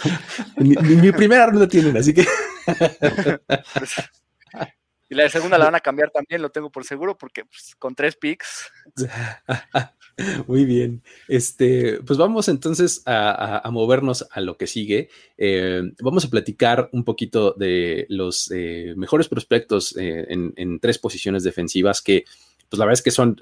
[0.56, 2.26] mi, primera ronda tienen, así que.
[5.12, 7.94] y la segunda la van a cambiar también, lo tengo por seguro, porque pues, con
[7.94, 8.72] tres picks.
[10.46, 11.02] Muy bien.
[11.28, 15.10] Este, pues vamos entonces a, movernos a lo que sigue.
[15.36, 21.44] Eh, vamos a platicar un poquito de los eh, mejores prospectos eh, en, tres posiciones
[21.44, 22.24] defensivas que,
[22.70, 23.38] pues la verdad es que son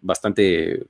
[0.00, 0.86] bastante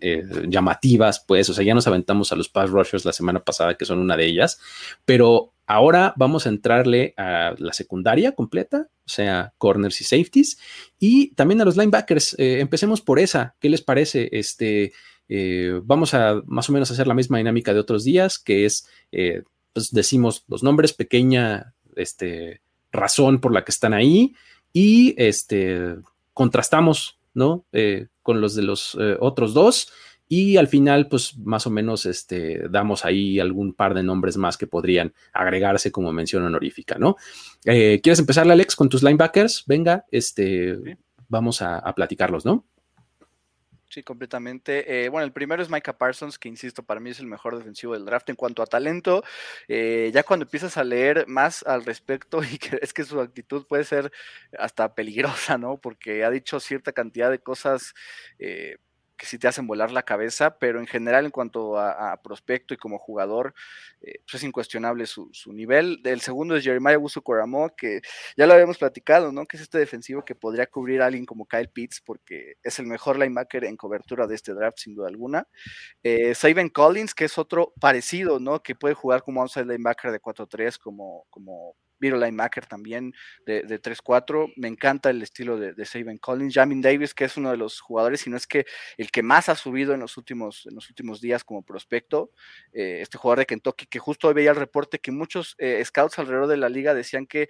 [0.00, 3.84] llamativas, pues, o sea, ya nos aventamos a los pass rushers la semana pasada, que
[3.84, 4.60] son una de ellas,
[5.04, 10.58] pero Ahora vamos a entrarle a la secundaria completa, o sea, corners y safeties,
[10.98, 12.36] y también a los linebackers.
[12.38, 13.54] Eh, empecemos por esa.
[13.60, 14.30] ¿Qué les parece?
[14.32, 14.92] Este,
[15.28, 18.88] eh, vamos a más o menos hacer la misma dinámica de otros días, que es,
[19.12, 19.42] eh,
[19.74, 24.34] pues decimos los nombres, pequeña este, razón por la que están ahí,
[24.72, 25.96] y este,
[26.32, 27.64] contrastamos, ¿no?
[28.22, 29.90] con los de los otros dos
[30.28, 34.58] y al final, pues más o menos este, damos ahí algún par de nombres más
[34.58, 37.16] que podrían agregarse como mención honorífica, ¿no?
[37.64, 39.64] Eh, ¿Quieres empezar, Alex, con tus linebackers?
[39.66, 40.98] Venga, este,
[41.28, 42.66] vamos a platicarlos, ¿no?
[43.90, 45.04] Sí, completamente.
[45.06, 47.94] Eh, bueno, el primero es Micah Parsons, que insisto, para mí es el mejor defensivo
[47.94, 49.24] del draft en cuanto a talento.
[49.66, 53.66] Eh, ya cuando empiezas a leer más al respecto y que es que su actitud
[53.66, 54.12] puede ser
[54.58, 55.78] hasta peligrosa, ¿no?
[55.78, 57.94] Porque ha dicho cierta cantidad de cosas
[58.38, 58.76] eh,
[59.18, 62.76] que sí te hacen volar la cabeza, pero en general en cuanto a, prospecto y
[62.76, 63.52] como jugador,
[64.00, 66.00] eh, pues es incuestionable su, nivel.
[66.04, 68.00] El segundo es Jeremiah Busu Coramo, que
[68.36, 69.44] ya lo habíamos platicado, ¿no?
[69.46, 72.86] Que es este defensivo que podría cubrir a alguien como Kyle Pitts, porque es el
[72.86, 75.48] mejor linebacker en cobertura de este draft, sin duda alguna.
[76.02, 78.62] Eh, Saban Collins, que es otro parecido, ¿no?
[78.62, 83.12] Que puede jugar como outside linebacker de 4-3, como, como Viro Linebacker también
[83.46, 84.52] de, de 3-4.
[84.56, 86.54] Me encanta el estilo de, de Saban Collins.
[86.54, 89.48] Jamin Davis, que es uno de los jugadores, si no es que el que más
[89.48, 92.30] ha subido en los últimos, en los últimos días como prospecto.
[92.72, 96.18] Eh, este jugador de Kentucky, que justo hoy veía el reporte que muchos eh, scouts
[96.18, 97.48] alrededor de la liga decían que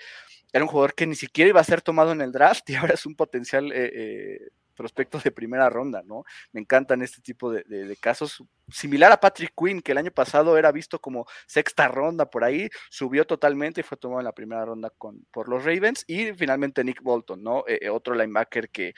[0.52, 2.94] era un jugador que ni siquiera iba a ser tomado en el draft y ahora
[2.94, 6.24] es un potencial eh, prospectos de primera ronda, ¿no?
[6.52, 8.44] Me encantan este tipo de, casos.
[8.68, 12.68] Similar a Patrick Quinn, que el año pasado era visto como sexta ronda por ahí,
[12.90, 16.04] subió totalmente y fue tomado en la primera ronda con, por los Ravens.
[16.06, 17.64] Y finalmente Nick Bolton, ¿no?
[17.66, 18.94] Eh, eh, otro linebacker que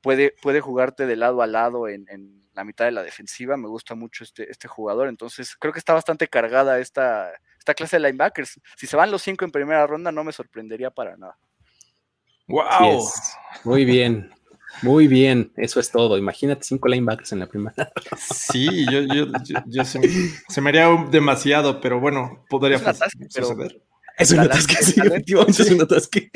[0.00, 2.06] puede, puede jugarte de lado a lado en,
[2.54, 3.56] la mitad de la defensiva.
[3.56, 5.08] Me gusta mucho este, este jugador.
[5.08, 8.60] Entonces, creo que está bastante cargada esta, esta clase de linebackers.
[8.76, 11.38] Si se van los cinco en primera ronda, no me sorprendería para nada.
[12.48, 13.08] ¡Wow!
[13.64, 14.30] Muy bien.
[14.80, 16.16] Muy bien, eso es todo.
[16.16, 17.92] Imagínate cinco linebackers en la primera.
[18.18, 19.26] Sí, yo, yo,
[19.66, 22.98] yo, se, me haría demasiado, pero bueno, podría es
[23.30, 23.82] suceder.
[24.18, 26.30] Es un atasque, sí, efectivamente es un atasque.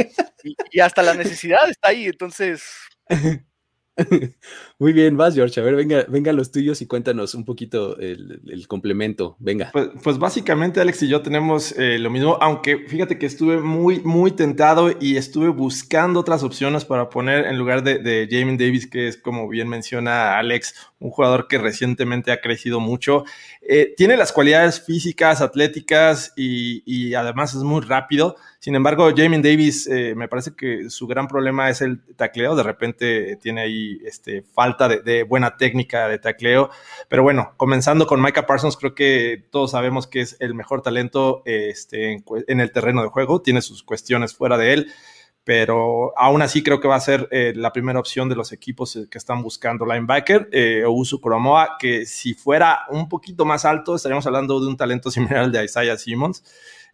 [0.70, 2.62] y hasta la necesidad está ahí, entonces
[4.78, 5.58] Muy bien, vas, George.
[5.58, 9.36] A ver, venga, venga los tuyos y cuéntanos un poquito el, complemento.
[9.38, 9.70] Venga.
[9.72, 14.00] Pues, pues, básicamente, Alex y yo tenemos eh, lo mismo, aunque fíjate que estuve muy,
[14.00, 18.86] muy tentado y estuve buscando otras opciones para poner en lugar de, de Jamie Davis,
[18.86, 23.24] que es como bien menciona Alex, un jugador que recientemente ha crecido mucho.
[23.62, 28.36] Eh, tiene las cualidades físicas, atléticas y además es muy rápido.
[28.58, 32.56] Sin embargo, Jamin Davis, eh, me parece que su gran problema es el tacleo.
[32.56, 36.70] De repente tiene ahí este, falta de, buena técnica de tacleo.
[37.08, 41.42] Pero bueno, comenzando con Micah Parsons, creo que todos sabemos que es el mejor talento
[41.44, 43.42] este, en, el terreno de juego.
[43.42, 44.92] Tiene sus cuestiones fuera de él.
[45.44, 48.96] Pero aún así creo que va a ser eh, la primera opción de los equipos
[48.96, 50.48] eh, que están buscando linebacker.
[50.50, 55.08] Eh, Ousu Koromoa, que si fuera un poquito más alto, estaríamos hablando de un talento
[55.12, 56.42] similar al de Isaiah Simmons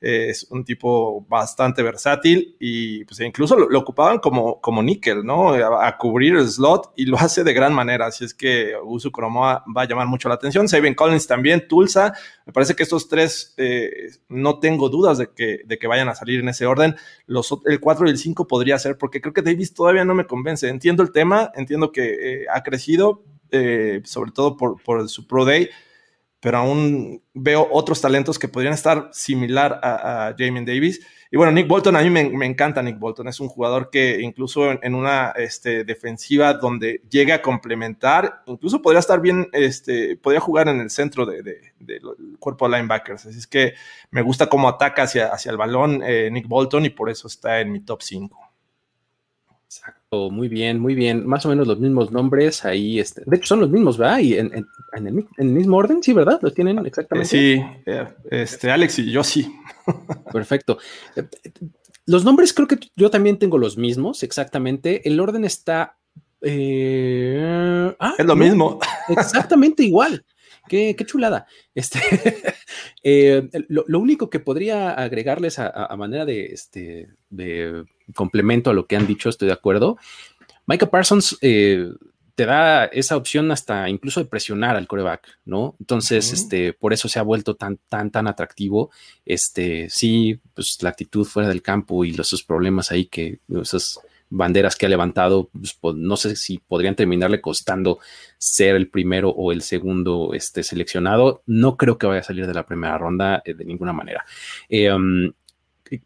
[0.03, 5.53] es un tipo bastante versátil y pues incluso lo, ocupaban como, como níquel, ¿no?
[5.53, 8.07] A, cubrir el slot y lo hace de gran manera.
[8.07, 10.69] Así es que Usu Cromoa va a llamar mucho la atención.
[10.69, 12.13] Sabin Collins también, Tulsa.
[12.45, 16.17] Me parece que estos tres eh, no tengo dudas de que, de que vayan a
[16.17, 16.97] salir en ese orden.
[17.27, 20.27] Los, el 4 y el 5 podría ser porque creo que Davis todavía no me
[20.27, 20.69] convence.
[20.69, 25.45] Entiendo el tema, entiendo que eh, ha crecido, eh, sobre todo por, por su Pro
[25.45, 25.71] Day
[26.43, 31.01] pero aún veo otros talentos que podrían estar similar a, a Jamie Davis.
[31.31, 33.29] Y bueno, Nick Bolton, a mí me, encanta Nick Bolton.
[33.29, 38.99] Es un jugador que incluso en, una este, defensiva donde llega a complementar, incluso podría
[38.99, 42.01] estar bien, este, podría jugar en el centro del de,
[42.41, 43.25] cuerpo de linebackers.
[43.25, 43.75] Así es que
[44.11, 47.61] me gusta cómo ataca hacia, hacia el balón eh, Nick Bolton y por eso está
[47.61, 48.42] en mi top 5.
[49.75, 51.27] Exacto, muy bien, muy bien.
[51.27, 53.01] Más o menos los mismos nombres ahí.
[53.01, 54.19] Este, de hecho, son los mismos, ¿verdad?
[54.19, 56.39] Y en, el, mismo orden, sí, ¿verdad?
[56.43, 57.31] Los tienen exactamente.
[57.31, 59.51] sí, eh, este, Alex y yo sí.
[60.31, 60.77] Perfecto.
[62.05, 65.09] Los nombres creo que yo también tengo los mismos, exactamente.
[65.09, 65.97] El orden está.
[66.43, 68.79] Eh, ah, es lo mismo.
[69.09, 70.23] Exactamente igual.
[70.69, 71.47] Qué, chulada.
[71.75, 71.99] Este,
[73.03, 78.97] eh, lo, único que podría agregarles a, manera de, este, de complemento a lo que
[78.97, 79.99] han dicho, estoy de acuerdo.
[80.67, 81.91] Micah Parsons eh,
[82.35, 85.77] te da esa opción hasta incluso de presionar al coreback, ¿no?
[85.81, 88.91] Entonces, este, por eso se ha vuelto tan, tan, tan atractivo.
[89.27, 94.01] Este, sí, pues la actitud fuera del campo y los problemas ahí que esos
[94.33, 97.99] banderas que ha levantado, pues, no sé si podrían terminarle costando
[98.39, 101.43] ser el primero o el segundo este, seleccionado.
[101.47, 104.25] No creo que vaya a salir de la primera ronda eh, de ninguna manera.
[104.69, 105.31] Eh, um,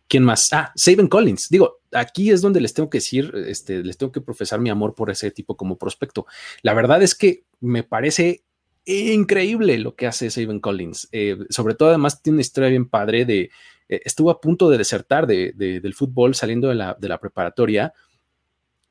[0.09, 0.53] ¿Quién más?
[0.53, 1.49] Ah, Saban Collins.
[1.49, 4.97] Digo, aquí es donde les tengo que decir, este, les tengo que profesar mi amor
[4.97, 6.27] por ese tipo como prospecto.
[6.63, 8.43] La verdad es que me parece
[8.85, 11.09] increíble lo que hace Saban Collins.
[11.13, 13.51] Eh, sobre todo, además, tiene una historia bien padre de.
[13.89, 17.93] estuvo a punto de desertar del fútbol saliendo de la, de la preparatoria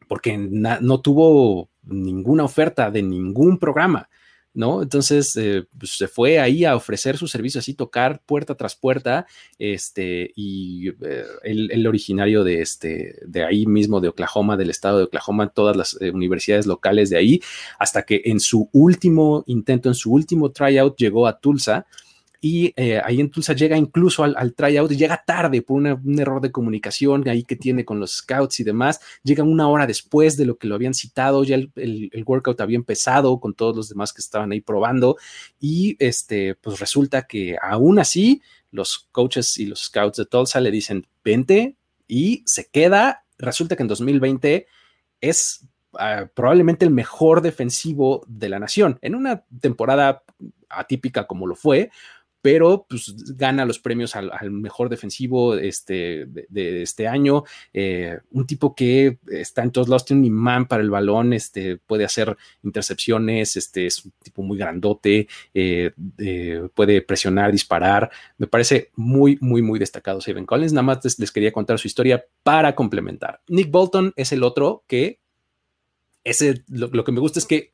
[0.08, 4.10] porque no tuvo ninguna oferta de ningún programa.
[4.56, 4.82] ¿no?
[4.82, 9.28] Entonces eh, pues, se fue ahí a ofrecer su servicio, así tocar puerta tras puerta,
[9.60, 15.04] este, y eh, el, originario de, este, de ahí mismo, de Oklahoma, del estado de
[15.04, 17.41] Oklahoma, todas las eh, universidades locales de ahí,
[17.78, 21.86] hasta que en su último intento, en su último tryout, llegó a Tulsa
[22.41, 26.41] y eh, ahí en Tulsa llega incluso al, al tryout, llega tarde por un error
[26.41, 30.45] de comunicación ahí que tiene con los scouts y demás, llega una hora después de
[30.45, 34.21] lo que lo habían citado, ya el, workout había empezado con todos los demás que
[34.21, 35.17] estaban ahí probando
[35.60, 40.71] y este, pues resulta que aún así los coaches y los scouts de Tulsa le
[40.71, 41.76] dicen, vente
[42.08, 44.67] y se queda, resulta que en 2020
[45.21, 45.65] es
[45.98, 49.00] ah, probablemente el mejor defensivo de la nación.
[49.02, 50.24] En una temporada
[50.69, 51.91] atípica como lo fue,
[52.45, 57.43] pero pues gana los premios al, mejor defensivo este, de, este año.
[57.73, 61.77] Eh, un tipo que está en todos lados, tiene un imán para el balón, este,
[61.77, 65.91] puede hacer intercepciones, este, es un tipo muy grandote, eh,
[66.75, 68.12] puede presionar, disparar.
[68.38, 70.71] Me parece muy, muy, muy destacado Steven Collins.
[70.71, 73.41] Nada más les, quería contar su historia para complementar.
[73.47, 75.19] Nick Bolton es el otro que,
[76.23, 77.73] ese, lo que me gusta es que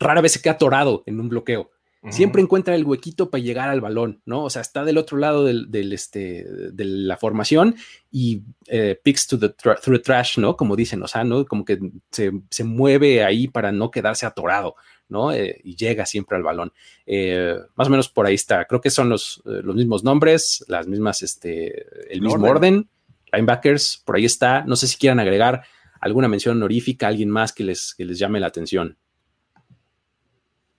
[0.00, 1.70] rara vez se queda atorado en un bloqueo
[2.10, 4.44] siempre encuentra el huequito para llegar al balón, ¿no?
[4.44, 7.76] O sea, está del otro lado del, este, de la formación
[8.10, 10.56] y eh, picks to the through the trash, ¿no?
[10.56, 11.46] Como dicen, o sea, ¿no?
[11.46, 11.78] Como que
[12.10, 14.76] se, mueve ahí para no quedarse atorado,
[15.08, 15.32] ¿no?
[15.32, 16.72] Eh, y llega siempre al balón.
[17.06, 18.64] Eh, más o menos por ahí está.
[18.66, 22.88] Creo que son los, los mismos nombres, las mismas, este, el mismo orden.
[23.32, 24.64] Linebackers, por ahí está.
[24.64, 25.64] No sé si quieran agregar
[26.00, 28.98] alguna mención honorífica, alguien más que les, que les llame la atención.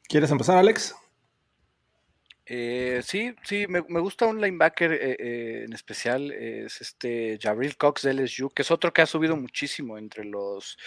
[0.08, 0.96] ¿Quieres empezar, Alex?
[2.47, 8.03] Eh, sí, sí, me, gusta un linebacker eh, eh, en especial, es este Jabril Cox
[8.03, 10.77] de LSU, que es otro que ha subido muchísimo entre los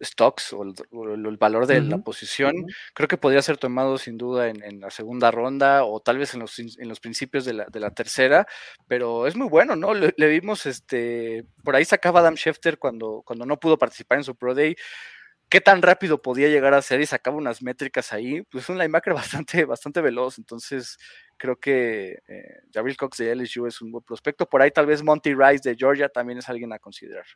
[0.00, 2.66] stocks o el, valor de la posición.
[2.94, 6.40] Creo que podría ser tomado sin duda en, la segunda ronda o tal vez en
[6.40, 8.46] los, en los principios de la, de la, tercera,
[8.86, 9.94] pero es muy bueno, ¿no?
[9.94, 14.36] Le, vimos, este, por ahí sacaba Adam Schefter cuando, cuando no pudo participar en su
[14.36, 14.76] Pro Day
[15.52, 19.12] qué tan rápido podía llegar a ser y sacaba unas métricas ahí, pues un linebacker
[19.44, 20.38] bastante, bastante veloz.
[20.38, 20.96] Entonces,
[21.36, 24.48] creo que eh, Cox de LSU es un buen prospecto.
[24.48, 27.26] Por ahí tal vez Monty Rice de Georgia también es alguien a considerar.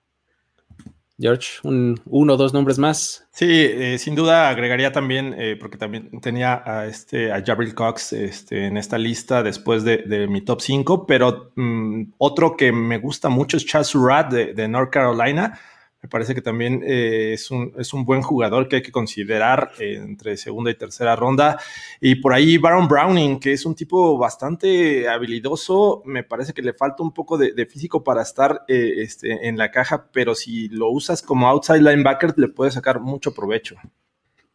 [1.19, 3.29] George, un, uno o dos nombres más.
[3.33, 8.15] Sí, eh, sin duda agregaría también, eh, porque también tenía a, este, a Jabril Cox
[8.15, 13.29] este, en esta lista después de, mi top 5, pero mm, otro que me gusta
[13.29, 15.61] mucho es Chaz Surratt de, de North Carolina
[16.03, 19.73] me parece que también eh, es, un, es, un, buen jugador que hay que considerar
[19.79, 21.59] eh, entre segunda y tercera ronda.
[22.01, 26.75] Y por ahí Baron Browning, que es un tipo bastante habilidoso, me parece que le
[26.75, 30.91] falta un poco de, físico para estar eh, este, en la caja, pero si lo
[30.91, 33.77] usas como outside linebacker, le puedes sacar mucho provecho.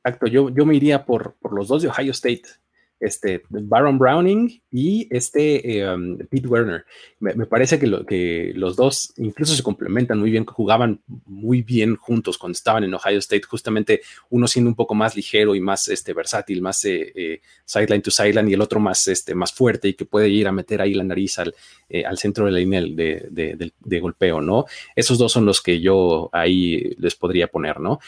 [0.03, 2.43] Exacto, yo, yo me iría por, por los dos de Ohio State
[3.01, 6.85] este Baron Browning y este eh, um, Pete Werner.
[7.19, 11.95] Me, parece que, lo, que, los dos incluso se complementan muy bien, jugaban muy bien
[11.95, 15.87] juntos cuando estaban en Ohio State, justamente uno siendo un poco más ligero y más
[15.87, 19.89] este, versátil, más eh, eh, sideline to sideline y el otro más, este, más fuerte
[19.89, 21.53] y que puede ir a meter ahí la nariz al,
[22.05, 24.65] al centro de la línea de, de, golpeo, ¿no?
[24.95, 27.99] Esos dos son los que yo ahí les podría poner, ¿no?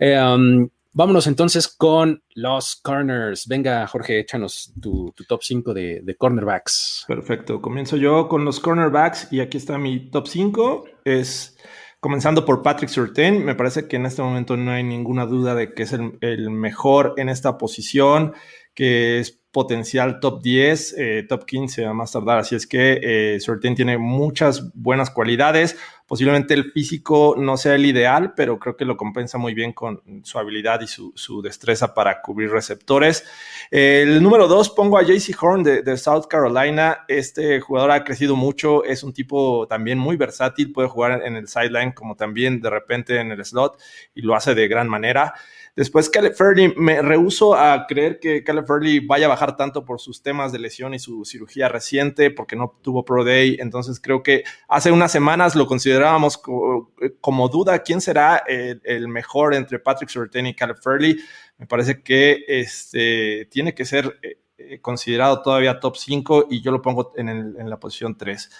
[0.00, 3.46] Um, Vámonos entonces con los corners.
[3.46, 7.04] Venga, Jorge, échanos tu, top 5 de, cornerbacks.
[7.08, 7.62] Perfecto.
[7.62, 10.84] Comienzo yo con los cornerbacks y aquí está mi top 5.
[11.06, 11.56] Es
[11.98, 13.42] comenzando por Patrick Surtain.
[13.42, 17.14] Me parece que en este momento no hay ninguna duda de que es el mejor
[17.16, 18.34] en esta posición,
[18.74, 22.38] que es potencial top 10, eh, top 15 a más tardar.
[22.38, 23.38] Así es que eh,
[23.76, 25.76] tiene muchas buenas cualidades.
[26.06, 30.02] Posiblemente el físico no sea el ideal, pero creo que lo compensa muy bien con
[30.24, 33.24] su habilidad y su, destreza para cubrir receptores.
[33.70, 37.04] el número 2 pongo a JC Horn de, South Carolina.
[37.08, 41.48] Este jugador ha crecido mucho, es un tipo también muy versátil, puede jugar en el
[41.48, 43.78] sideline como también de repente en el slot
[44.14, 45.34] y lo hace de gran manera.
[45.74, 50.00] Después, Caleb Fairley, me rehuso a creer que Caleb Fairley vaya a bajar tanto por
[50.00, 53.56] sus temas de lesión y su cirugía reciente, porque no tuvo Pro Day.
[53.58, 59.78] Entonces, creo que hace unas semanas lo considerábamos como, duda quién será el, mejor entre
[59.78, 61.18] Patrick Surtain y Caleb Fairley.
[61.56, 64.18] Me parece que este, tiene que ser
[64.58, 68.50] eh, considerado todavía top 5 y yo lo pongo en, la posición 3.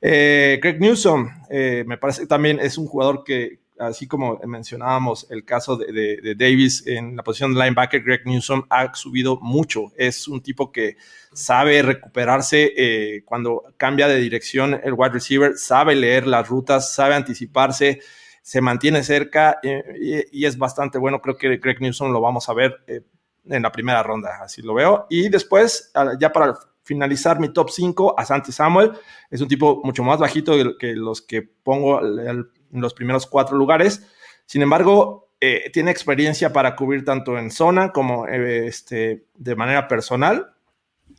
[0.00, 5.26] Eh, Greg Newsom, eh, me parece que también es un jugador que, así como mencionábamos
[5.30, 9.92] el caso de, Davis en la posición de linebacker, Greg Newsom ha subido mucho.
[9.96, 10.96] Es un tipo que
[11.32, 17.14] sabe recuperarse eh, cuando cambia de dirección el wide receiver, sabe leer las rutas, sabe
[17.14, 18.00] anticiparse.
[18.42, 21.20] se mantiene cerca eh, y, es bastante bueno.
[21.20, 23.02] Creo que Greg Newsom lo vamos a ver eh,
[23.44, 25.06] en la primera ronda, así lo veo.
[25.10, 26.54] Y después, ya para
[26.84, 28.92] finalizar mi top 5, a Santi Samuel,
[29.30, 32.48] es un tipo mucho más bajito que los que pongo en
[32.80, 34.06] los primeros cuatro lugares.
[34.46, 40.54] Sin embargo, eh, tiene experiencia para cubrir tanto en zona como este, de manera personal.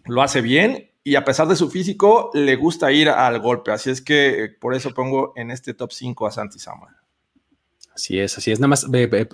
[0.06, 3.72] Lo hace bien y a pesar de su físico, le gusta ir al golpe.
[3.72, 6.94] Así es que por eso pongo en este top 5 a Santi Samuel.
[7.94, 8.60] Así es, así es.
[8.60, 9.28] Nada más eh,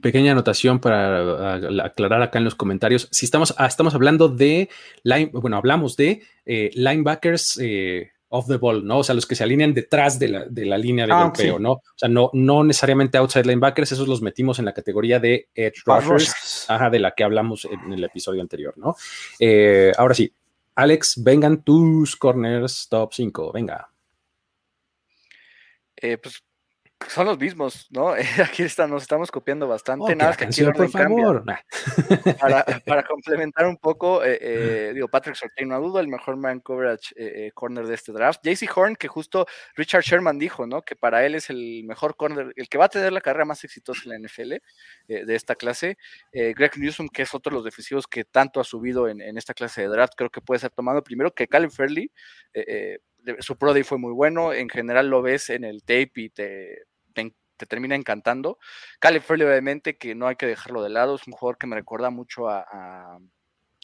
[0.00, 1.54] pequeña anotación para
[1.84, 3.08] aclarar acá en los comentarios.
[3.10, 4.70] Si estamos, ah, estamos hablando de,
[5.02, 8.98] line, bueno, hablamos de eh, linebackers eh, off the ball, ¿no?
[8.98, 11.58] O sea, los que se alinean detrás de la, de la línea de ah, golpeo,
[11.58, 11.72] ¿no?
[11.72, 15.82] O sea, no, no necesariamente outside linebackers, esos los metimos en la categoría de edge
[15.84, 18.96] rushers, ajá, de la que hablamos en el episodio anterior, ¿no?
[19.96, 20.32] ahora sí,
[20.74, 23.90] Alex, vengan tus corners top 5, venga.
[26.00, 26.42] pues
[27.08, 28.14] son los mismos, ¿no?
[28.52, 30.12] Aquí está, nos estamos copiando bastante.
[30.12, 31.44] Oh, Nada que aquí por favor.
[32.86, 37.14] Para, complementar un poco, eh, eh, digo, Patrick Sortain, no dudo, el mejor man coverage
[37.16, 38.40] eh, corner de este draft.
[38.42, 40.82] JC Horn, que justo Richard Sherman dijo, ¿no?
[40.82, 43.64] Que para él es el mejor corner, el que va a tener la carrera más
[43.64, 44.54] exitosa en la NFL
[45.08, 45.96] de esta clase.
[46.32, 49.54] Greg Newsom, que es otro de los defensivos que tanto ha subido en, en, esta
[49.54, 52.10] clase de draft, creo que puede ser tomado primero que Calvin Fairley
[53.40, 56.86] su Pro Day fue muy bueno, en general lo ves en el tape y te,
[57.60, 58.58] te, termina encantando.
[58.98, 61.76] Caleb Fairley, obviamente, que no hay que dejarlo de lado, es un jugador que me
[61.76, 63.20] recuerda mucho a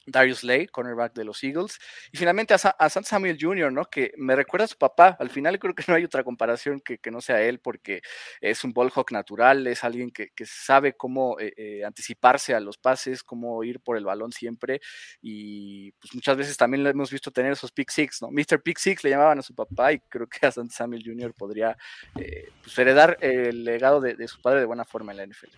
[0.07, 1.78] Darius Lay, cornerback de los Eagles.
[2.12, 3.84] Y finalmente a, San Samuel Jr., ¿no?
[3.84, 5.16] Que me recuerda a su papá.
[5.18, 8.02] Al final creo que no hay otra comparación que, no sea él, porque
[8.40, 12.78] es un ball hawk natural, es alguien que, sabe cómo eh, eh, anticiparse a los
[12.78, 14.80] pases, cómo ir por el balón siempre.
[15.20, 18.30] Y pues muchas veces también lo hemos visto tener esos pick six, ¿no?
[18.30, 18.62] Mr.
[18.62, 21.34] Pick Six le llamaban a su papá y creo que a San Samuel Jr.
[21.34, 21.76] podría
[22.16, 25.57] eh, pues, heredar el legado de, de, su padre de buena forma en la NFL.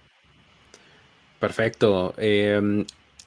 [1.38, 2.14] Perfecto.
[2.16, 2.84] Em,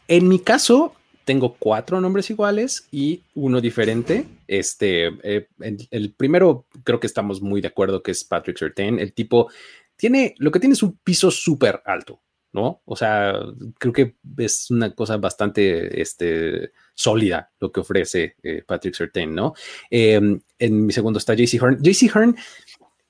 [0.07, 0.95] en mi caso,
[1.25, 4.25] tengo cuatro nombres iguales y uno diferente.
[4.47, 5.47] Este, eh,
[5.89, 8.99] el, primero creo que estamos muy de acuerdo que es Patrick Surtain.
[8.99, 9.49] El tipo
[9.95, 12.21] tiene, lo que tiene es un piso súper alto,
[12.53, 12.81] ¿no?
[12.85, 13.33] O sea,
[13.77, 19.53] creo que es una cosa bastante este, sólida lo que ofrece eh, Patrick Surtain, ¿no?
[19.89, 21.81] Em, en mi segundo está JC Hearn.
[21.81, 22.35] JC Hearn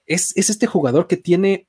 [0.05, 1.67] es, es este jugador que tiene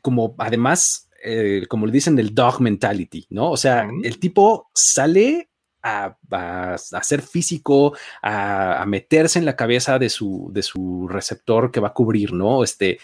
[0.00, 3.50] como además eh, como le dicen, el dog mentality, ¿no?
[3.50, 5.48] O sea, el tipo sale
[5.84, 11.88] a, ser físico, a, meterse en la cabeza de su, de su receptor que va
[11.88, 12.64] a cubrir, ¿no?
[12.64, 12.98] Este,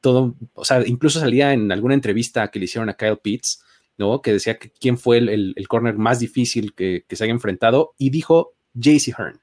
[0.00, 3.64] todo, o sea, incluso salía en alguna entrevista que le hicieron a Kyle Pitts,
[3.96, 4.20] ¿no?
[4.20, 8.10] Que decía que quién fue el, el, corner más difícil que, se haya enfrentado y
[8.10, 9.40] dijo JC Hearn.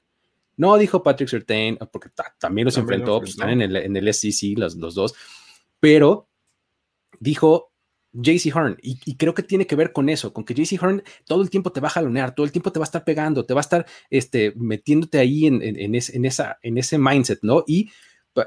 [0.56, 4.56] No dijo Patrick Surtain, porque también los enfrentó, pues, están en el, en el SEC
[4.56, 5.14] los, los dos,
[5.80, 6.28] pero
[7.18, 7.72] dijo
[8.14, 11.42] JC Horn, y, creo que tiene que ver con eso, con que JC Horn todo
[11.42, 13.54] el tiempo te va a jalonear, todo el tiempo te va a estar pegando, te
[13.54, 15.94] va a estar este, metiéndote ahí en, en,
[16.24, 17.64] esa, en ese mindset, ¿no?
[17.66, 17.90] Y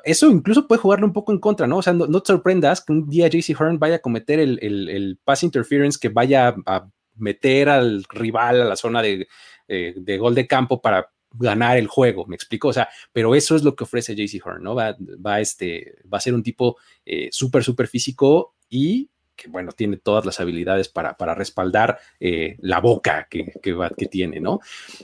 [0.03, 1.77] eso incluso puede jugarle un poco en contra, ¿no?
[1.77, 5.19] O sea, no, te sorprendas que un día JC Horn vaya a cometer el, el,
[5.23, 9.27] pass interference que vaya a meter al rival a la zona de,
[9.67, 13.55] eh, de gol de campo para ganar el juego, me explico, o sea, pero eso
[13.55, 14.75] es lo que ofrece JC Horn, ¿no?
[14.75, 14.95] Va,
[15.25, 19.97] va, este, va a ser un tipo eh, súper, súper físico y que bueno, tiene
[19.97, 24.59] todas las habilidades para, para respaldar eh, la boca que, que, que, tiene, ¿no?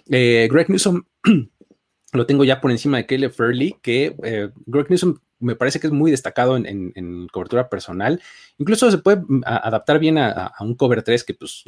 [0.10, 1.04] Eh, Greg Newsom
[2.14, 5.88] lo tengo ya por encima de Caleb Fairley, que eh, Greg Newsom me parece que
[5.88, 8.22] es muy destacado en, en, cobertura personal.
[8.58, 11.64] Incluso se puede mm, adaptar bien a, un cover 3, que pues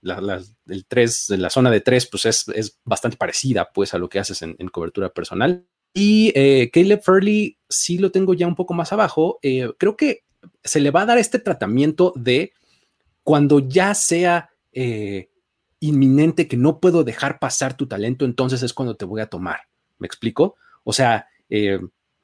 [0.00, 4.08] la, el 3, la zona de 3, pues es, es, bastante parecida pues a lo
[4.08, 5.66] que haces en, cobertura personal.
[5.94, 6.32] Y
[6.72, 9.38] Caleb Fairley sí lo tengo ya un poco más abajo.
[9.78, 10.24] creo que
[10.62, 12.52] se le va a dar este tratamiento de
[13.22, 15.30] cuando ya sea eh,
[15.80, 19.60] inminente que no puedo dejar pasar tu talento, entonces es cuando te voy a tomar.
[19.98, 20.56] ¿Me explico?
[20.84, 21.80] O sea, eh,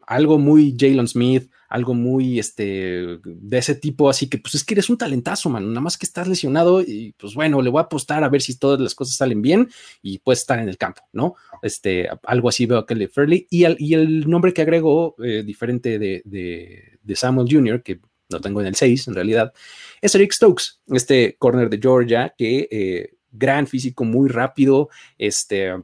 [0.08, 4.72] algo muy Jalen Smith, algo muy este, de ese tipo, así que pues es que
[4.72, 7.82] eres un talentazo, man, nada más que estás lesionado y pues bueno, le voy a
[7.82, 9.68] apostar a ver si todas las cosas salen bien
[10.00, 11.34] y puedes estar en el campo, ¿no?
[11.60, 15.98] Este, algo así veo a Kelly Fairley y, y el nombre que agregó, eh, diferente
[15.98, 19.52] de, de, Samuel Jr., que no tengo en el 6 en realidad,
[20.00, 25.74] es Eric Stokes, este corner de Georgia, que eh, gran físico, muy rápido, este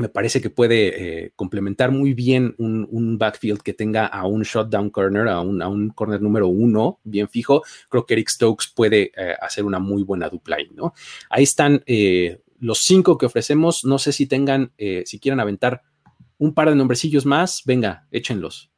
[0.00, 4.90] me parece que puede eh, complementar muy bien un, backfield que tenga a un shutdown
[4.90, 7.64] corner, a un, a corner número uno bien fijo.
[7.88, 10.94] Creo que Eric Stokes puede eh, hacer una muy buena dupla ahí, ¿no?
[11.28, 11.82] Ahí están
[12.60, 13.84] los cinco que ofrecemos.
[13.84, 14.70] No sé si tengan,
[15.04, 15.82] si quieran aventar
[16.38, 18.70] un par de nombrecillos más, venga, échenlos.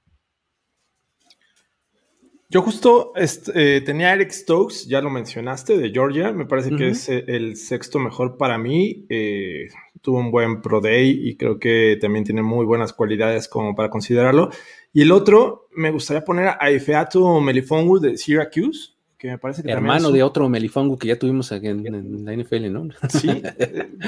[2.50, 6.32] Yo justo este, tenía Eric Stokes, ya lo mencionaste, de Georgia.
[6.32, 9.06] Me parece que es eh, el sexto mejor para mí.
[9.08, 9.68] Eh,
[10.00, 13.88] tuvo un buen Pro Day y creo que también tiene muy buenas cualidades como para
[13.88, 14.50] considerarlo.
[14.92, 19.70] Y el otro, me gustaría poner a Ifeatu Melifongu de Syracuse, que me parece que
[19.70, 22.88] Hermano de otro Melifongu que ya tuvimos aquí en, la NFL, ¿no?
[23.10, 23.42] Sí,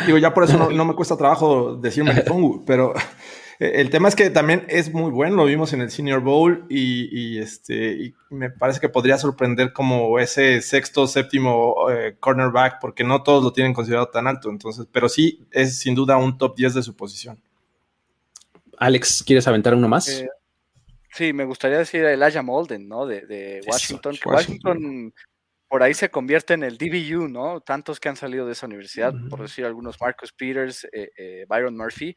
[0.06, 2.92] digo, ya por eso no, no me cuesta trabajo decir Melifongu, pero
[3.62, 7.38] el tema es que también es muy bueno, lo vimos en el Senior Bowl y,
[7.38, 13.22] este, y me parece que podría sorprender como ese sexto, séptimo eh, cornerback, porque no
[13.22, 16.74] todos lo tienen considerado tan alto, entonces, pero sí es sin duda un top 10
[16.74, 17.40] de su posición.
[18.78, 20.08] Alex, ¿quieres aventar uno más?
[20.08, 20.28] Eh,
[21.12, 23.06] sí, me gustaría decir Elijah Molden, ¿no?
[23.06, 24.16] De, Washington.
[24.24, 25.12] Washington
[25.72, 27.62] por ahí se convierte en el DBU, ¿no?
[27.62, 31.74] Tantos que han salido de esa universidad, por decir algunos, Marcus Peters, eh, eh, Byron
[31.74, 32.14] Murphy.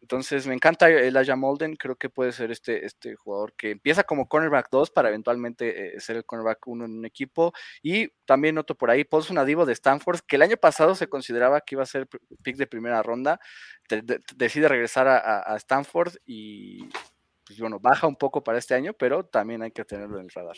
[0.00, 4.28] Entonces, me encanta Elijah Molden, creo que puede ser este, este jugador que empieza como
[4.28, 7.52] cornerback 2 para eventualmente eh, ser el cornerback 1 en un equipo.
[7.82, 11.60] Y también noto por ahí, Paul Nadivo de Stanford, que el año pasado se consideraba
[11.60, 12.06] que iba a ser
[12.44, 13.40] pick de primera ronda,
[14.36, 16.88] decide regresar a, Stanford y,
[17.44, 20.30] pues bueno, baja un poco para este año, pero también hay que tenerlo en el
[20.30, 20.56] radar.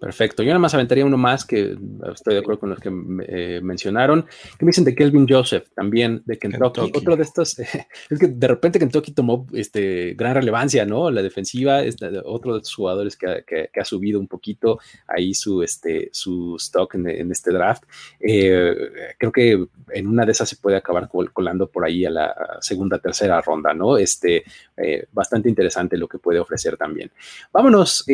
[0.00, 0.42] Perfecto.
[0.42, 1.76] Yo nada más aventaría uno más que
[2.12, 2.90] estoy de acuerdo con los que
[3.26, 4.26] eh, mencionaron.
[4.58, 6.92] Que me dicen de Kelvin Joseph, también de Kentucky.
[6.94, 7.58] Otro de estos,
[8.10, 11.10] es que de repente Kentucky tomó este, gran relevancia, ¿no?
[11.10, 16.10] La defensiva es otro de los jugadores que, ha subido un poquito ahí su, este,
[16.12, 17.84] su stock en, este draft.
[18.20, 18.74] Eh,
[19.18, 22.98] creo que en una de esas se puede acabar colando por ahí a la segunda,
[22.98, 23.98] tercera ronda, ¿no?
[23.98, 24.44] Este,
[24.76, 27.10] eh, bastante interesante lo que puede ofrecer también.
[27.52, 28.04] Vámonos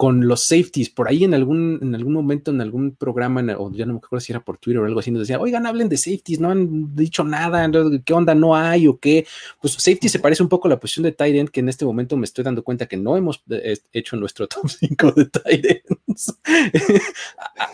[0.00, 0.88] con los safeties.
[0.88, 4.20] Por ahí en algún, en algún momento, en algún programa, o ya no me acuerdo
[4.20, 6.96] si era por Twitter o algo así, nos decían, oigan, hablen de safeties, no han
[6.96, 7.70] dicho nada,
[8.02, 8.34] ¿qué onda?
[8.34, 9.26] ¿No hay o qué?
[9.60, 11.84] Pues safety se parece un poco a la posición de tight end, que en este
[11.84, 15.66] momento me estoy dando cuenta que no hemos eh, hecho nuestro top 5 de tight
[15.66, 16.34] ends.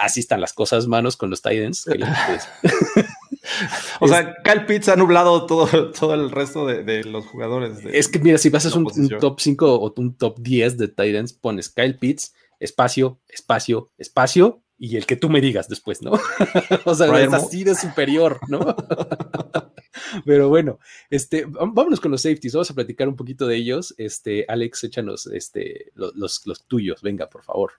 [0.01, 1.89] Así están las cosas, manos, con los tight ends.
[4.01, 7.79] o sea, Kyle Pitts ha nublado todo, todo el resto de, los jugadores.
[7.93, 10.89] es que mira, si vas a un, un, top 5 o un top 10 de
[10.89, 16.03] tight ends, pones Kyle Pitts espacio, espacio, espacio, y el que tú me digas después,
[16.03, 16.13] ¿no?
[16.85, 18.61] o sea, es así de superior, ¿no?
[20.27, 20.79] Pero bueno,
[21.09, 23.95] este, vámonos con los safeties, vamos a platicar un poquito de ellos.
[23.97, 27.73] Este, Alex, échanos este, los, tuyos, venga, por favor.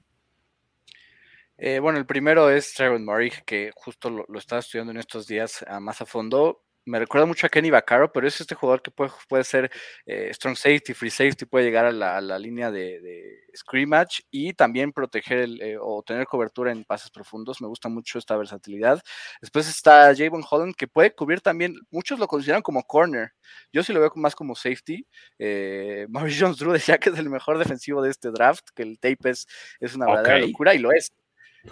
[1.58, 5.28] Eh, bueno, el primero es Trevor Murray, que justo lo, lo, estaba estudiando en estos
[5.28, 8.92] días más a fondo me recuerda mucho a Kenny Vaccaro, pero es este jugador que
[8.92, 9.70] puede, puede ser
[10.06, 15.40] eh, strong safety, free safety, puede llegar a la, línea de, scrimmage y también proteger
[15.40, 17.62] el, eh, o tener cobertura en pases profundos.
[17.62, 19.02] Me gusta mucho esta versatilidad.
[19.42, 23.34] Después está Javon Holland, que puede cubrir también, muchos lo consideran como corner.
[23.74, 25.06] Yo sí lo veo más como safety.
[25.38, 28.98] Eh, Maurice Jones Drew decía que es el mejor defensivo de este draft, que el
[28.98, 29.46] tape es,
[29.82, 31.12] es una verdadera locura y lo es.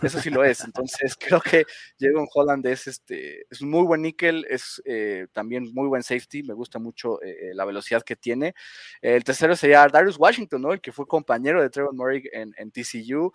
[0.02, 0.64] Eso sí lo es.
[0.64, 1.66] Entonces, creo que
[2.00, 6.44] Jalen Holland es, este, es un muy buen níquel, es eh, también muy buen safety.
[6.44, 8.54] Me gusta mucho eh, la velocidad que tiene.
[9.02, 10.74] El tercero sería Darius Washington, ¿no?
[10.74, 13.32] El que fue compañero de Trevor Murray en, TCU.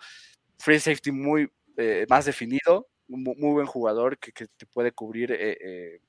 [0.59, 2.87] Free safety muy eh, más definido.
[3.13, 5.37] Muy, buen jugador que, te puede cubrir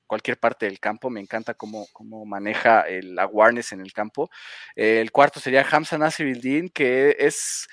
[0.07, 1.09] cualquier parte del campo.
[1.09, 4.29] Me encanta cómo, cómo maneja el awareness en el campo.
[4.73, 7.67] el cuarto sería Hamza Nasir que es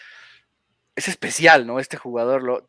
[1.01, 1.81] es especial, ¿no?
[1.81, 2.69] Este jugador, lo,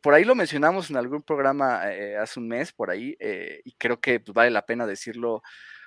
[0.00, 3.72] por ahí lo mencionamos en algún programa eh, hace un mes, por ahí, eh, y
[3.72, 5.42] creo que pues, vale la pena decirlo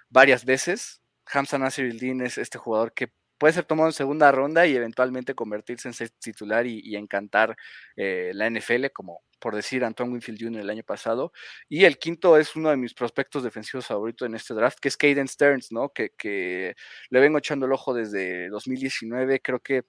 [0.09, 1.01] varias veces.
[1.31, 5.87] Hamza Nasir es este jugador que puede ser tomado en segunda ronda y eventualmente convertirse
[5.87, 7.55] en titular y, encantar
[7.95, 10.61] eh, la NFL, como por decir Antoine Winfield Jr.
[10.61, 11.31] el año pasado.
[11.69, 14.97] Y el quinto es uno de mis prospectos defensivos favoritos en este draft, que es
[14.97, 15.89] Caden Stearns, ¿no?
[15.89, 16.75] Que, que
[17.09, 19.83] le vengo echando el ojo desde 2019, creo que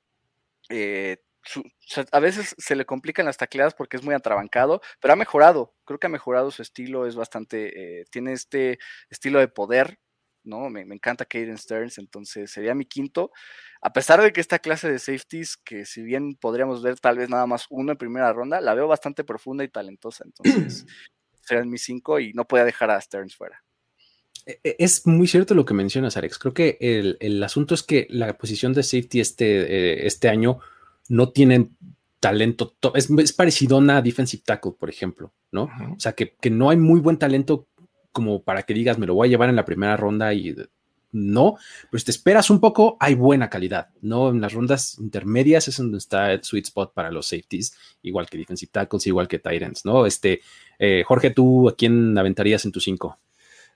[2.11, 5.74] a veces se le complican las tacleadas porque es muy atrabancado, pero ha mejorado.
[5.84, 8.78] Creo que ha mejorado su estilo, es bastante, eh, tiene este
[9.11, 9.99] estilo de poder,
[10.42, 10.70] ¿no?
[10.70, 13.30] Me, encanta Caden Stearns, entonces sería mi quinto.
[13.80, 17.28] A pesar de que esta clase de safeties, que si bien podríamos ver tal vez
[17.28, 20.86] nada más uno en primera ronda, la veo bastante profunda y talentosa, entonces
[21.42, 23.62] serían mis cinco y no podía dejar a Stearns fuera.
[24.47, 26.38] E, e, es muy cierto lo que mencionas, Alex.
[26.38, 30.61] Creo que el, asunto es que la posición de safety este, eh, este año
[31.09, 31.77] no tienen
[32.21, 35.65] talento, es, es parecido a defensive tackle, por ejemplo, ¿no?
[35.95, 37.67] O sea, que, no hay muy buen talento
[38.13, 40.55] como para que digas, me lo voy a llevar en la primera ronda y
[41.13, 41.57] no,
[41.91, 44.31] pero si te esperas un poco, hay buena calidad, ¿no?
[44.31, 48.39] En las rondas intermedias es donde está el sweet spot para los safeties, igual que
[48.39, 50.07] defensive tackles, igual que Titans, ¿no?
[50.07, 50.41] Este,
[50.79, 53.19] eh, Jorge, ¿tú a quién aventarías en tu cinco?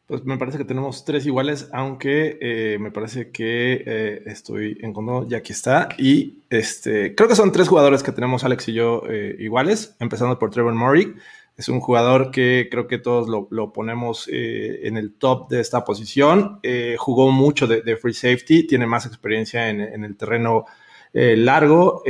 [0.08, 4.94] Pues me parece que tenemos tres iguales, aunque eh, me parece que eh, estoy en
[5.28, 5.90] ya aquí está.
[5.98, 10.38] Y este, creo que son tres jugadores que tenemos Alex y yo eh, iguales, empezando
[10.38, 11.14] por Trevor Murray.
[11.58, 16.60] Es un jugador que creo que todos lo, ponemos en el top de esta posición.
[16.96, 20.64] jugó mucho de, free safety, tiene más experiencia en, el terreno
[21.12, 22.02] largo.